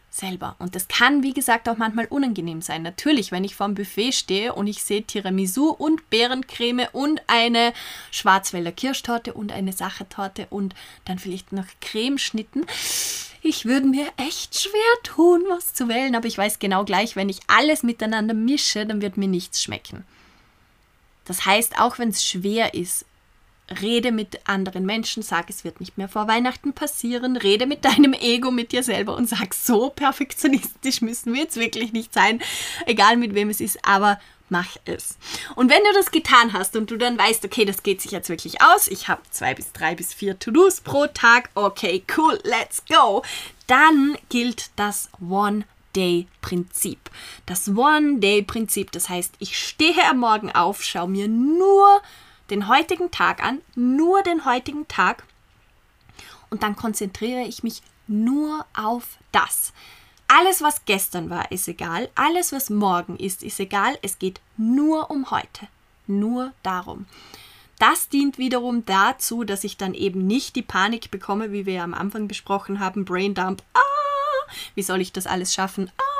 selber. 0.09 0.55
Und 0.59 0.75
das 0.75 0.87
kann, 0.87 1.23
wie 1.23 1.33
gesagt, 1.33 1.69
auch 1.69 1.77
manchmal 1.77 2.05
unangenehm 2.05 2.61
sein. 2.61 2.81
Natürlich, 2.81 3.31
wenn 3.31 3.43
ich 3.43 3.55
vorm 3.55 3.75
Buffet 3.75 4.11
stehe 4.11 4.53
und 4.53 4.67
ich 4.67 4.83
sehe 4.83 5.03
Tiramisu 5.03 5.69
und 5.69 6.09
Beerencreme 6.09 6.87
und 6.91 7.21
eine 7.27 7.73
Schwarzwälder 8.11 8.71
Kirschtorte 8.71 9.33
und 9.33 9.51
eine 9.51 9.73
Sachertorte 9.73 10.47
und 10.49 10.75
dann 11.05 11.19
vielleicht 11.19 11.51
noch 11.51 11.65
Cremeschnitten. 11.81 12.65
Ich 13.41 13.65
würde 13.65 13.87
mir 13.87 14.07
echt 14.17 14.59
schwer 14.59 15.03
tun, 15.03 15.43
was 15.47 15.73
zu 15.73 15.87
wählen, 15.87 16.15
aber 16.15 16.27
ich 16.27 16.37
weiß 16.37 16.59
genau 16.59 16.83
gleich, 16.83 17.15
wenn 17.15 17.29
ich 17.29 17.39
alles 17.47 17.83
miteinander 17.83 18.33
mische, 18.33 18.85
dann 18.85 19.01
wird 19.01 19.15
mir 19.15 19.29
nichts 19.29 19.63
schmecken. 19.63 20.05
Das 21.25 21.45
heißt, 21.45 21.79
auch 21.79 21.99
wenn 21.99 22.09
es 22.09 22.25
schwer 22.25 22.73
ist, 22.73 23.05
rede 23.81 24.11
mit 24.11 24.47
anderen 24.47 24.85
Menschen, 24.85 25.23
sag, 25.23 25.49
es 25.49 25.63
wird 25.63 25.79
nicht 25.79 25.97
mehr 25.97 26.09
vor 26.09 26.27
Weihnachten 26.27 26.73
passieren, 26.73 27.37
rede 27.37 27.65
mit 27.65 27.85
deinem 27.85 28.13
Ego, 28.13 28.51
mit 28.51 28.71
dir 28.71 28.83
selber 28.83 29.15
und 29.15 29.29
sag, 29.29 29.53
so 29.53 29.89
perfektionistisch 29.89 31.01
müssen 31.01 31.33
wir 31.33 31.43
jetzt 31.43 31.57
wirklich 31.57 31.93
nicht 31.93 32.13
sein, 32.13 32.41
egal 32.85 33.17
mit 33.17 33.33
wem 33.33 33.49
es 33.49 33.61
ist, 33.61 33.79
aber 33.83 34.19
mach 34.49 34.77
es. 34.85 35.17
Und 35.55 35.69
wenn 35.69 35.83
du 35.83 35.93
das 35.93 36.11
getan 36.11 36.53
hast 36.53 36.75
und 36.75 36.89
du 36.91 36.97
dann 36.97 37.17
weißt, 37.17 37.45
okay, 37.45 37.65
das 37.65 37.83
geht 37.83 38.01
sich 38.01 38.11
jetzt 38.11 38.29
wirklich 38.29 38.61
aus, 38.61 38.87
ich 38.87 39.07
habe 39.07 39.21
zwei 39.29 39.53
bis 39.53 39.71
drei 39.71 39.95
bis 39.95 40.13
vier 40.13 40.39
To-Dos 40.39 40.81
pro 40.81 41.07
Tag, 41.07 41.49
okay, 41.55 42.03
cool, 42.17 42.39
let's 42.43 42.83
go, 42.85 43.23
dann 43.67 44.17
gilt 44.29 44.71
das 44.75 45.09
One 45.21 45.65
Day-Prinzip. 45.95 46.99
Das 47.45 47.69
One-Day-Prinzip, 47.69 48.91
das 48.91 49.09
heißt, 49.09 49.35
ich 49.39 49.57
stehe 49.57 50.03
am 50.09 50.19
Morgen 50.19 50.51
auf, 50.51 50.83
schaue 50.83 51.09
mir 51.09 51.27
nur 51.27 52.01
den 52.51 52.67
heutigen 52.67 53.11
Tag 53.11 53.43
an, 53.43 53.61
nur 53.75 54.21
den 54.23 54.45
heutigen 54.45 54.87
Tag 54.87 55.23
und 56.49 56.63
dann 56.63 56.75
konzentriere 56.75 57.41
ich 57.41 57.63
mich 57.63 57.81
nur 58.07 58.65
auf 58.75 59.17
das. 59.31 59.73
Alles, 60.27 60.61
was 60.61 60.85
gestern 60.85 61.29
war, 61.29 61.51
ist 61.51 61.67
egal. 61.67 62.09
Alles, 62.15 62.51
was 62.51 62.69
morgen 62.69 63.17
ist, 63.17 63.43
ist 63.43 63.59
egal. 63.59 63.97
Es 64.01 64.19
geht 64.19 64.41
nur 64.57 65.09
um 65.09 65.31
heute. 65.31 65.67
Nur 66.05 66.53
darum. 66.61 67.05
Das 67.79 68.09
dient 68.09 68.37
wiederum 68.37 68.85
dazu, 68.85 69.43
dass 69.43 69.63
ich 69.63 69.77
dann 69.77 69.93
eben 69.93 70.27
nicht 70.27 70.55
die 70.55 70.61
Panik 70.61 71.11
bekomme, 71.11 71.51
wie 71.51 71.65
wir 71.65 71.73
ja 71.75 71.83
am 71.83 71.93
Anfang 71.93 72.27
besprochen 72.27 72.79
haben, 72.79 73.05
Braindump. 73.05 73.63
Ah, 73.73 74.51
wie 74.75 74.83
soll 74.83 75.01
ich 75.01 75.13
das 75.13 75.27
alles 75.27 75.53
schaffen? 75.53 75.89
Ah, 75.97 76.18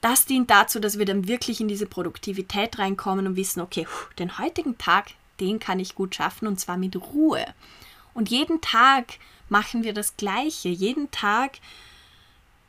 das 0.00 0.24
dient 0.24 0.50
dazu, 0.50 0.80
dass 0.80 0.98
wir 0.98 1.04
dann 1.04 1.28
wirklich 1.28 1.60
in 1.60 1.68
diese 1.68 1.86
Produktivität 1.86 2.78
reinkommen 2.78 3.26
und 3.26 3.36
wissen, 3.36 3.60
okay, 3.60 3.86
den 4.18 4.38
heutigen 4.38 4.78
Tag, 4.78 5.10
den 5.40 5.58
kann 5.58 5.78
ich 5.78 5.94
gut 5.94 6.14
schaffen 6.14 6.46
und 6.46 6.58
zwar 6.58 6.76
mit 6.76 6.96
Ruhe. 6.96 7.44
Und 8.14 8.30
jeden 8.30 8.60
Tag 8.60 9.14
machen 9.48 9.84
wir 9.84 9.92
das 9.92 10.16
Gleiche. 10.16 10.68
Jeden 10.68 11.10
Tag 11.10 11.58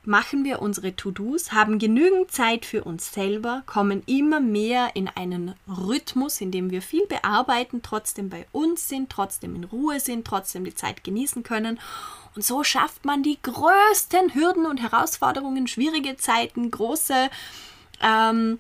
machen 0.04 0.44
wir 0.44 0.62
unsere 0.62 0.96
To-Dos, 0.96 1.52
haben 1.52 1.78
genügend 1.78 2.32
Zeit 2.32 2.66
für 2.66 2.84
uns 2.84 3.14
selber, 3.14 3.64
kommen 3.66 4.04
immer 4.08 4.40
mehr 4.40 4.96
in 4.96 5.08
einen 5.08 5.54
Rhythmus, 5.68 6.42
in 6.42 6.52
dem 6.52 6.72
wir 6.72 6.82
viel 6.82 7.06
bearbeiten, 7.06 7.82
trotzdem 7.84 8.30
bei 8.30 8.48
uns 8.52 8.90
sind, 8.90 9.10
trotzdem 9.10 9.56
in 9.56 9.64
Ruhe 9.64 10.00
sind, 10.00 10.26
trotzdem 10.26 10.64
die 10.64 10.76
Zeit 10.76 11.04
genießen 11.04 11.44
können 11.44 11.80
und 12.36 12.44
so 12.44 12.64
schafft 12.64 13.06
man 13.06 13.24
die 13.24 13.38
größten 13.42 14.34
Hürden 14.34 14.66
und 14.66 14.82
Herausforderungen, 14.82 15.68
schwierige 15.68 16.16
Zeiten, 16.18 16.72
große 16.72 17.30
ähm, 18.02 18.60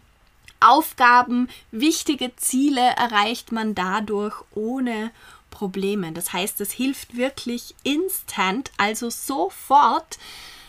Aufgaben, 0.59 1.49
wichtige 1.71 2.35
Ziele 2.35 2.81
erreicht 2.81 3.51
man 3.51 3.73
dadurch 3.73 4.35
ohne 4.51 5.11
Probleme. 5.49 6.11
Das 6.11 6.33
heißt, 6.33 6.61
es 6.61 6.71
hilft 6.71 7.15
wirklich 7.15 7.75
instant, 7.83 8.71
also 8.77 9.09
sofort, 9.09 10.19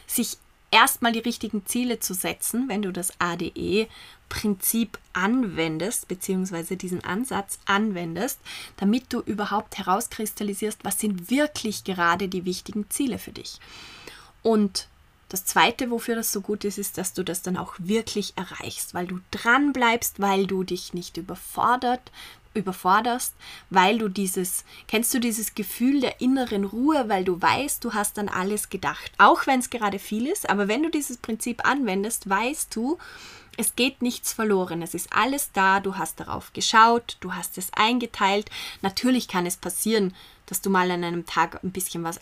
sich 0.06 0.38
erstmal 0.72 1.12
die 1.12 1.20
richtigen 1.20 1.64
Ziele 1.66 2.00
zu 2.00 2.14
setzen, 2.14 2.68
wenn 2.68 2.82
du 2.82 2.92
das 2.92 3.12
ADE 3.20 3.86
Prinzip 4.28 4.98
anwendest, 5.12 6.08
beziehungsweise 6.08 6.78
diesen 6.78 7.04
Ansatz 7.04 7.58
anwendest, 7.66 8.40
damit 8.78 9.12
du 9.12 9.20
überhaupt 9.20 9.76
herauskristallisierst, 9.76 10.84
was 10.84 10.98
sind 10.98 11.30
wirklich 11.30 11.84
gerade 11.84 12.28
die 12.28 12.46
wichtigen 12.46 12.88
Ziele 12.88 13.18
für 13.18 13.32
dich. 13.32 13.60
Und 14.42 14.88
das 15.28 15.44
Zweite, 15.44 15.90
wofür 15.90 16.14
das 16.14 16.32
so 16.32 16.40
gut 16.40 16.64
ist, 16.64 16.78
ist, 16.78 16.98
dass 16.98 17.12
du 17.12 17.22
das 17.22 17.42
dann 17.42 17.58
auch 17.58 17.74
wirklich 17.78 18.32
erreichst, 18.36 18.94
weil 18.94 19.06
du 19.06 19.20
dran 19.30 19.72
bleibst, 19.72 20.20
weil 20.20 20.46
du 20.46 20.64
dich 20.64 20.94
nicht 20.94 21.18
überfordert, 21.18 22.10
überforderst, 22.54 23.34
weil 23.70 23.98
du 23.98 24.08
dieses, 24.08 24.64
kennst 24.88 25.12
du 25.14 25.20
dieses 25.20 25.54
Gefühl 25.54 26.00
der 26.00 26.20
inneren 26.20 26.64
Ruhe, 26.64 27.08
weil 27.08 27.24
du 27.24 27.40
weißt, 27.40 27.84
du 27.84 27.94
hast 27.94 28.18
an 28.18 28.28
alles 28.28 28.68
gedacht, 28.68 29.12
auch 29.18 29.46
wenn 29.46 29.60
es 29.60 29.70
gerade 29.70 29.98
viel 29.98 30.26
ist, 30.26 30.48
aber 30.48 30.68
wenn 30.68 30.82
du 30.82 30.90
dieses 30.90 31.16
Prinzip 31.16 31.66
anwendest, 31.66 32.28
weißt 32.28 32.74
du, 32.74 32.98
es 33.58 33.76
geht 33.76 34.00
nichts 34.00 34.32
verloren, 34.32 34.80
es 34.80 34.94
ist 34.94 35.12
alles 35.12 35.52
da, 35.52 35.80
du 35.80 35.96
hast 35.96 36.20
darauf 36.20 36.52
geschaut, 36.54 37.18
du 37.20 37.34
hast 37.34 37.58
es 37.58 37.70
eingeteilt. 37.74 38.50
Natürlich 38.80 39.28
kann 39.28 39.44
es 39.44 39.58
passieren, 39.58 40.14
dass 40.46 40.62
du 40.62 40.70
mal 40.70 40.90
an 40.90 41.04
einem 41.04 41.26
Tag 41.26 41.62
ein 41.62 41.70
bisschen 41.70 42.02
was 42.02 42.18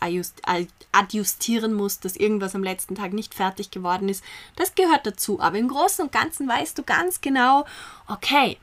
adjustieren 0.92 1.72
musst, 1.72 2.04
dass 2.04 2.16
irgendwas 2.16 2.56
am 2.56 2.64
letzten 2.64 2.96
Tag 2.96 3.12
nicht 3.12 3.34
fertig 3.34 3.70
geworden 3.70 4.08
ist. 4.08 4.24
Das 4.56 4.74
gehört 4.74 5.06
dazu, 5.06 5.40
aber 5.40 5.56
im 5.58 5.68
Großen 5.68 6.04
und 6.04 6.12
Ganzen 6.12 6.48
weißt 6.48 6.76
du 6.76 6.82
ganz 6.82 7.20
genau, 7.20 7.64
okay, 8.08 8.58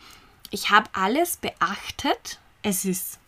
ich 0.51 0.69
habe 0.69 0.89
alles 0.93 1.37
beachtet, 1.37 2.39
es 2.61 2.85
ist 2.85 3.19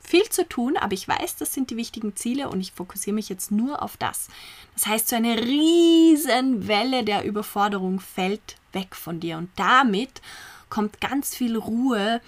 viel 0.00 0.28
zu 0.30 0.48
tun, 0.48 0.76
aber 0.76 0.94
ich 0.94 1.06
weiß, 1.06 1.36
das 1.36 1.52
sind 1.52 1.70
die 1.70 1.76
wichtigen 1.76 2.16
Ziele 2.16 2.48
und 2.48 2.60
ich 2.60 2.72
fokussiere 2.72 3.14
mich 3.14 3.28
jetzt 3.28 3.50
nur 3.50 3.82
auf 3.82 3.96
das. 3.96 4.28
Das 4.74 4.86
heißt, 4.86 5.08
so 5.08 5.16
eine 5.16 5.38
riesen 5.38 6.66
Welle 6.66 7.04
der 7.04 7.24
Überforderung 7.24 8.00
fällt 8.00 8.56
weg 8.72 8.96
von 8.96 9.20
dir 9.20 9.36
und 9.36 9.50
damit 9.56 10.22
kommt 10.70 11.00
ganz 11.00 11.34
viel 11.34 11.56
Ruhe 11.56 12.20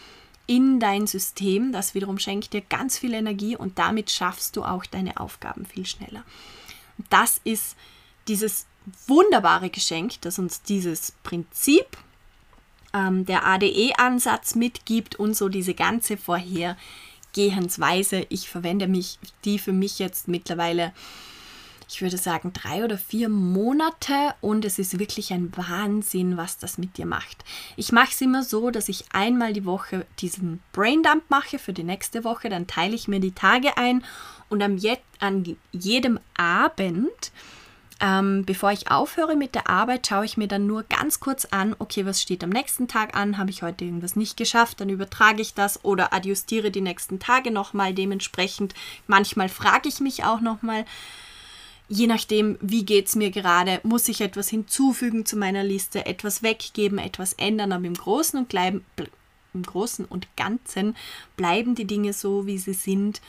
in 0.46 0.80
dein 0.80 1.06
System. 1.06 1.72
Das 1.72 1.94
wiederum 1.94 2.18
schenkt 2.18 2.52
dir 2.52 2.60
ganz 2.60 2.98
viel 2.98 3.14
Energie 3.14 3.56
und 3.56 3.78
damit 3.78 4.10
schaffst 4.10 4.56
du 4.56 4.64
auch 4.64 4.84
deine 4.84 5.18
Aufgaben 5.18 5.64
viel 5.64 5.86
schneller. 5.86 6.24
Und 6.98 7.06
das 7.10 7.40
ist 7.44 7.76
dieses 8.28 8.66
wunderbare 9.06 9.70
Geschenk, 9.70 10.20
das 10.22 10.38
uns 10.38 10.62
dieses 10.62 11.12
Prinzip 11.22 11.96
ähm, 12.94 13.26
der 13.26 13.46
ADE-Ansatz 13.46 14.54
mitgibt 14.54 15.16
und 15.16 15.36
so 15.36 15.48
diese 15.48 15.74
ganze 15.74 16.16
vorher 16.16 16.76
Gehensweise. 17.32 18.26
Ich 18.28 18.48
verwende 18.48 18.88
mich 18.88 19.18
die 19.44 19.58
für 19.58 19.72
mich 19.72 19.98
jetzt 19.98 20.28
mittlerweile, 20.28 20.92
ich 21.88 22.02
würde 22.02 22.18
sagen, 22.18 22.52
drei 22.52 22.84
oder 22.84 22.98
vier 22.98 23.28
Monate 23.28 24.34
und 24.40 24.64
es 24.64 24.78
ist 24.78 24.98
wirklich 24.98 25.32
ein 25.32 25.52
Wahnsinn, 25.56 26.36
was 26.36 26.58
das 26.58 26.78
mit 26.78 26.98
dir 26.98 27.06
macht. 27.06 27.44
Ich 27.76 27.92
mache 27.92 28.10
es 28.10 28.20
immer 28.20 28.42
so, 28.42 28.70
dass 28.70 28.88
ich 28.88 29.04
einmal 29.12 29.52
die 29.52 29.64
Woche 29.64 30.06
diesen 30.18 30.60
Braindump 30.72 31.24
mache 31.28 31.58
für 31.58 31.72
die 31.72 31.84
nächste 31.84 32.24
Woche, 32.24 32.48
dann 32.48 32.66
teile 32.66 32.94
ich 32.94 33.08
mir 33.08 33.20
die 33.20 33.32
Tage 33.32 33.76
ein 33.76 34.04
und 34.48 34.62
an, 34.62 35.56
jedem 35.72 36.18
Abend 36.36 37.32
ähm, 38.00 38.44
bevor 38.46 38.72
ich 38.72 38.90
aufhöre 38.90 39.36
mit 39.36 39.54
der 39.54 39.68
Arbeit, 39.68 40.06
schaue 40.06 40.24
ich 40.24 40.38
mir 40.38 40.48
dann 40.48 40.66
nur 40.66 40.84
ganz 40.84 41.20
kurz 41.20 41.44
an, 41.44 41.76
okay, 41.78 42.06
was 42.06 42.22
steht 42.22 42.42
am 42.42 42.50
nächsten 42.50 42.88
Tag 42.88 43.14
an? 43.14 43.36
Habe 43.36 43.50
ich 43.50 43.62
heute 43.62 43.84
irgendwas 43.84 44.16
nicht 44.16 44.36
geschafft? 44.36 44.80
Dann 44.80 44.88
übertrage 44.88 45.42
ich 45.42 45.52
das 45.52 45.84
oder 45.84 46.14
adjustiere 46.14 46.70
die 46.70 46.80
nächsten 46.80 47.18
Tage 47.18 47.50
nochmal 47.50 47.92
dementsprechend. 47.92 48.74
Manchmal 49.06 49.50
frage 49.50 49.88
ich 49.88 50.00
mich 50.00 50.24
auch 50.24 50.40
nochmal, 50.40 50.86
je 51.88 52.06
nachdem, 52.06 52.56
wie 52.62 52.86
geht 52.86 53.08
es 53.08 53.16
mir 53.16 53.30
gerade, 53.30 53.80
muss 53.82 54.08
ich 54.08 54.22
etwas 54.22 54.48
hinzufügen 54.48 55.26
zu 55.26 55.36
meiner 55.36 55.62
Liste, 55.62 56.06
etwas 56.06 56.42
weggeben, 56.42 56.98
etwas 56.98 57.34
ändern, 57.34 57.72
aber 57.72 57.84
im 57.84 57.94
Großen 57.94 58.38
und, 58.38 58.54
im 59.52 59.62
Großen 59.62 60.06
und 60.06 60.26
Ganzen 60.36 60.96
bleiben 61.36 61.74
die 61.74 61.86
Dinge 61.86 62.14
so, 62.14 62.46
wie 62.46 62.58
sie 62.58 62.72
sind 62.72 63.20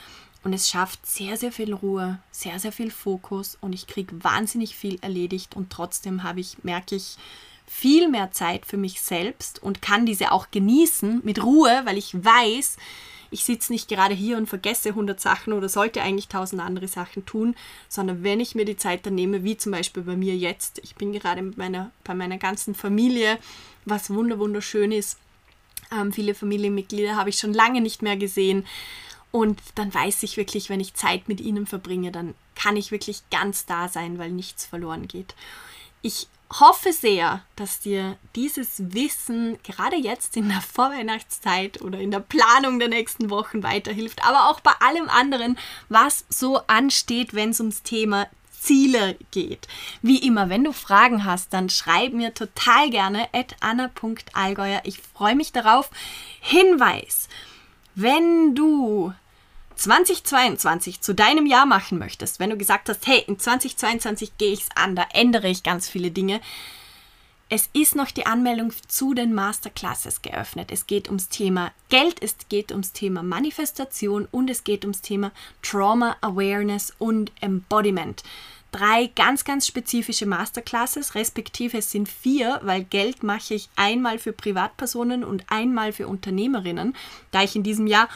und 0.43 0.54
es 0.54 0.69
schafft 0.69 1.06
sehr, 1.06 1.38
sehr 1.38 1.51
viel 1.51 1.73
Ruhe, 1.73 2.19
sehr, 2.32 2.60
sehr 2.60 2.71
viel 2.71 2.91
Fokus 2.91 3.58
und 3.62 3.73
ich 3.73 3.88
kriege 3.88 4.23
wahnsinnig 4.23 4.75
viel 4.75 4.97
erledigt 5.01 5.56
und 5.56 5.69
trotzdem 5.69 6.23
habe 6.23 6.39
ich, 6.39 6.63
merke 6.63 6.95
ich, 6.95 7.17
viel 7.67 8.10
mehr 8.10 8.32
Zeit 8.32 8.65
für 8.65 8.77
mich 8.77 9.01
selbst 9.01 9.63
und 9.63 9.82
kann 9.82 10.06
diese 10.06 10.32
auch 10.32 10.51
genießen 10.51 11.21
mit 11.23 11.41
Ruhe, 11.41 11.82
weil 11.86 11.97
ich 11.97 12.13
weiß, 12.13 12.75
ich 13.30 13.45
sitze 13.45 13.71
nicht 13.71 13.88
gerade 13.88 14.13
hier 14.13 14.36
und 14.36 14.47
vergesse 14.47 14.89
100 14.89 15.19
Sachen 15.21 15.54
oder 15.54 15.69
sollte 15.69 16.01
eigentlich 16.01 16.27
tausend 16.27 16.62
andere 16.62 16.89
Sachen 16.89 17.25
tun, 17.25 17.56
sondern 17.88 18.23
wenn 18.23 18.41
ich 18.41 18.56
mir 18.56 18.65
die 18.65 18.75
Zeit 18.75 19.06
dann 19.06 19.15
nehme, 19.15 19.45
wie 19.45 19.56
zum 19.56 19.71
Beispiel 19.71 20.04
bei 20.04 20.17
mir 20.17 20.36
jetzt, 20.36 20.82
ich 20.84 20.95
bin 20.95 21.13
gerade 21.13 21.41
mit 21.41 21.58
meiner, 21.58 21.91
bei 22.04 22.13
meiner 22.13 22.38
ganzen 22.38 22.75
Familie, 22.75 23.38
was 23.86 24.10
wunderschön 24.10 24.91
ist. 24.91 25.17
Ähm, 25.97 26.12
viele 26.12 26.36
Familienmitglieder 26.36 27.15
habe 27.15 27.30
ich 27.30 27.38
schon 27.38 27.54
lange 27.54 27.80
nicht 27.80 28.01
mehr 28.01 28.17
gesehen 28.17 28.65
und 29.32 29.62
dann 29.76 29.94
weiß 29.94 30.24
ich 30.24 30.38
wirklich, 30.38 30.70
wenn 30.70 30.80
ich 30.80 30.94
Zeit 30.94 31.28
mit 31.28 31.39
ihnen 31.39 31.65
verbringe, 31.65 32.12
dann 32.12 32.36
kann 32.56 32.76
ich 32.76 32.91
wirklich 32.91 33.24
ganz 33.32 33.65
da 33.65 33.88
sein, 33.88 34.17
weil 34.20 34.32
nichts 34.32 34.65
verloren 34.65 35.08
geht. 35.08 35.36
Ich 36.02 36.28
hoffe 36.60 36.91
sehr, 36.91 37.41
dass 37.56 37.80
dir 37.80 38.17
dieses 38.36 38.94
Wissen 38.94 39.58
gerade 39.63 39.96
jetzt 39.96 40.36
in 40.36 40.50
der 40.50 40.62
Vorweihnachtszeit 40.62 41.82
oder 41.82 42.00
in 42.00 42.12
der 42.12 42.20
Planung 42.20 42.80
der 42.80 42.89
nächsten 42.89 43.30
Wochen 43.30 43.63
weiterhilft, 43.63 44.26
aber 44.26 44.50
auch 44.50 44.60
bei 44.60 44.74
allem 44.80 45.08
anderen, 45.08 45.58
was 45.88 46.26
so 46.30 46.58
ansteht, 46.67 47.34
wenn 47.34 47.52
es 47.52 47.60
ums 47.62 47.84
Thema 47.84 48.28
Ziele 48.52 49.17
geht. 49.32 49.67
Wie 50.02 50.20
immer, 50.20 50.50
wenn 50.50 50.63
du 50.63 50.74
Fragen 50.74 51.26
hast, 51.26 51.54
dann 51.54 51.70
schreib 51.70 52.13
mir 52.13 52.34
total 52.34 52.89
gerne 52.89 53.28
at 53.34 53.56
anna.allgäuer. 53.62 54.82
Ich 54.84 55.00
freue 55.00 55.36
mich 55.36 55.52
darauf. 55.52 55.89
Hinweis, 56.41 57.28
wenn 57.96 58.54
du 58.56 59.13
2022 59.82 61.02
zu 61.02 61.15
deinem 61.15 61.48
Jahr 61.48 61.65
machen 61.65 61.98
möchtest, 61.98 62.39
wenn 62.39 62.52
du 62.52 62.58
gesagt 62.58 62.88
hast, 62.88 63.08
hey, 63.08 63.24
in 63.28 63.39
2022 63.39 64.38
gehe 64.38 64.54
ich 64.54 64.62
es 64.62 64.70
an, 64.76 64.96
da 64.96 65.08
ändere 65.12 65.50
ich 65.50 65.63
ganz 65.63 65.89
viele 65.89 66.12
Dinge, 66.12 66.39
es 67.50 67.67
ist 67.74 67.96
noch 67.96 68.12
die 68.12 68.26
Anmeldung 68.26 68.72
zu 68.88 69.13
den 69.13 69.34
Masterclasses 69.34 70.22
geöffnet. 70.22 70.72
Es 70.72 70.88
geht 70.88 71.10
ums 71.10 71.28
Thema 71.28 71.74
Geld, 71.89 72.24
es 72.24 72.38
geht 72.48 72.72
ums 72.72 72.94
Thema 72.94 73.24
Manifestation 73.24 74.26
und 74.32 74.50
es 74.50 74.63
geht 74.63 74.86
ums 74.86 75.02
Thema 75.02 75.34
Trauma 75.62 76.15
Awareness 76.22 76.94
und 76.98 77.34
Embodiment. 77.41 78.24
Drei 78.72 79.08
ganz, 79.15 79.44
ganz 79.44 79.67
spezifische 79.67 80.26
Masterclasses, 80.26 81.13
respektive 81.15 81.80
es 81.80 81.91
sind 81.91 82.08
vier, 82.08 82.62
weil 82.63 82.86
Geld 82.86 83.22
mache 83.22 83.56
ich 83.56 83.67
einmal 83.76 84.17
für 84.17 84.32
Privatpersonen 84.32 85.26
und 85.26 85.44
einmal 85.50 85.91
für 85.91 86.08
Unternehmerinnen, 86.08 86.96
da 87.32 87.44
ich 87.44 87.58
in 87.58 87.63
diesem 87.63 87.88
Jahr 87.88 88.08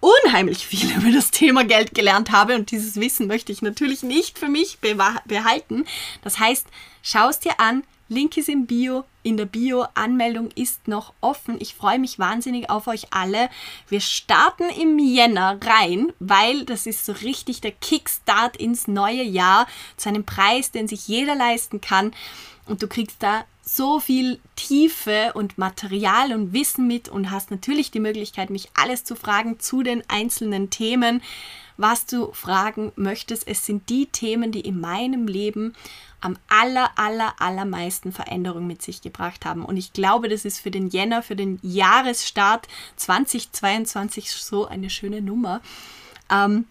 unheimlich 0.00 0.66
viel 0.66 0.90
über 0.96 1.12
das 1.12 1.30
Thema 1.30 1.64
Geld 1.64 1.94
gelernt 1.94 2.30
habe 2.30 2.54
und 2.54 2.70
dieses 2.70 2.96
Wissen 2.96 3.26
möchte 3.26 3.52
ich 3.52 3.62
natürlich 3.62 4.02
nicht 4.02 4.38
für 4.38 4.48
mich 4.48 4.78
behalten. 4.80 5.84
Das 6.22 6.38
heißt, 6.38 6.66
schau 7.02 7.28
es 7.28 7.38
dir 7.38 7.60
an, 7.60 7.84
Link 8.10 8.36
ist 8.36 8.48
im 8.48 8.66
Bio. 8.66 9.04
In 9.22 9.36
der 9.36 9.44
Bio-Anmeldung 9.44 10.50
ist 10.56 10.88
noch 10.88 11.14
offen. 11.20 11.58
Ich 11.60 11.76
freue 11.76 12.00
mich 12.00 12.18
wahnsinnig 12.18 12.68
auf 12.68 12.88
euch 12.88 13.06
alle. 13.12 13.48
Wir 13.88 14.00
starten 14.00 14.68
im 14.68 14.98
Jänner 14.98 15.60
rein, 15.64 16.12
weil 16.18 16.64
das 16.64 16.86
ist 16.86 17.06
so 17.06 17.12
richtig 17.12 17.60
der 17.60 17.70
Kickstart 17.70 18.56
ins 18.56 18.88
neue 18.88 19.22
Jahr 19.22 19.68
zu 19.96 20.08
einem 20.08 20.24
Preis, 20.24 20.72
den 20.72 20.88
sich 20.88 21.06
jeder 21.06 21.36
leisten 21.36 21.80
kann. 21.80 22.12
Und 22.66 22.82
du 22.82 22.88
kriegst 22.88 23.22
da 23.22 23.44
so 23.62 24.00
viel 24.00 24.40
Tiefe 24.56 25.32
und 25.34 25.56
Material 25.56 26.32
und 26.32 26.52
Wissen 26.52 26.88
mit 26.88 27.08
und 27.08 27.30
hast 27.30 27.52
natürlich 27.52 27.92
die 27.92 28.00
Möglichkeit, 28.00 28.50
mich 28.50 28.70
alles 28.74 29.04
zu 29.04 29.14
fragen 29.14 29.60
zu 29.60 29.84
den 29.84 30.02
einzelnen 30.08 30.70
Themen, 30.70 31.22
was 31.76 32.06
du 32.06 32.32
fragen 32.32 32.90
möchtest. 32.96 33.46
Es 33.46 33.64
sind 33.64 33.88
die 33.88 34.06
Themen, 34.06 34.50
die 34.50 34.62
in 34.62 34.80
meinem 34.80 35.28
Leben 35.28 35.74
am 36.20 36.36
aller, 36.48 36.90
aller, 36.96 37.34
allermeisten 37.38 38.12
Veränderungen 38.12 38.66
mit 38.66 38.82
sich 38.82 39.02
gebracht 39.02 39.44
haben. 39.44 39.64
Und 39.64 39.76
ich 39.76 39.92
glaube, 39.92 40.28
das 40.28 40.44
ist 40.44 40.60
für 40.60 40.70
den 40.70 40.88
Jänner, 40.88 41.22
für 41.22 41.36
den 41.36 41.58
Jahresstart 41.62 42.68
2022 42.96 44.30
so 44.30 44.66
eine 44.66 44.90
schöne 44.90 45.22
Nummer. 45.22 45.60
Ähm, 46.30 46.66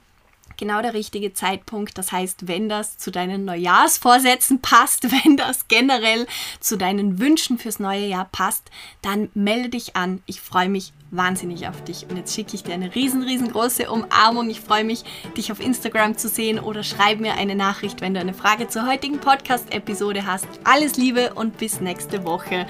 genau 0.59 0.81
der 0.81 0.93
richtige 0.93 1.33
Zeitpunkt. 1.33 1.97
Das 1.97 2.12
heißt, 2.12 2.47
wenn 2.47 2.69
das 2.69 2.97
zu 2.97 3.12
deinen 3.12 3.45
Neujahrsvorsätzen 3.45 4.62
passt, 4.62 5.12
wenn 5.25 5.38
das 5.38 5.67
generell 5.67 6.27
zu 6.59 6.77
deinen 6.77 7.19
Wünschen 7.19 7.57
fürs 7.57 7.79
neue 7.79 8.05
Jahr 8.05 8.25
passt, 8.31 8.69
dann 9.01 9.29
melde 9.33 9.69
dich 9.69 9.95
an. 9.95 10.21
Ich 10.27 10.41
freue 10.41 10.69
mich 10.69 10.93
wahnsinnig 11.11 11.67
auf 11.67 11.83
dich. 11.83 12.07
Und 12.09 12.17
jetzt 12.17 12.33
schicke 12.35 12.55
ich 12.55 12.63
dir 12.63 12.73
eine 12.73 12.93
riesen, 12.95 13.23
riesengroße 13.23 13.89
Umarmung. 13.89 14.49
Ich 14.49 14.61
freue 14.61 14.83
mich, 14.83 15.03
dich 15.37 15.51
auf 15.51 15.59
Instagram 15.59 16.17
zu 16.17 16.27
sehen 16.27 16.59
oder 16.59 16.83
schreib 16.83 17.19
mir 17.19 17.33
eine 17.33 17.55
Nachricht, 17.55 18.01
wenn 18.01 18.13
du 18.13 18.19
eine 18.19 18.33
Frage 18.33 18.67
zur 18.67 18.87
heutigen 18.87 19.19
Podcast-Episode 19.19 20.25
hast. 20.25 20.47
Alles 20.63 20.97
Liebe 20.97 21.33
und 21.33 21.57
bis 21.57 21.81
nächste 21.81 22.23
Woche 22.23 22.65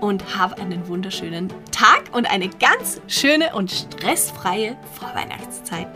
und 0.00 0.38
hab 0.38 0.60
einen 0.60 0.86
wunderschönen 0.88 1.48
Tag 1.72 2.04
und 2.12 2.30
eine 2.30 2.48
ganz 2.48 3.00
schöne 3.06 3.54
und 3.54 3.70
stressfreie 3.70 4.76
Vorweihnachtszeit. 4.98 5.88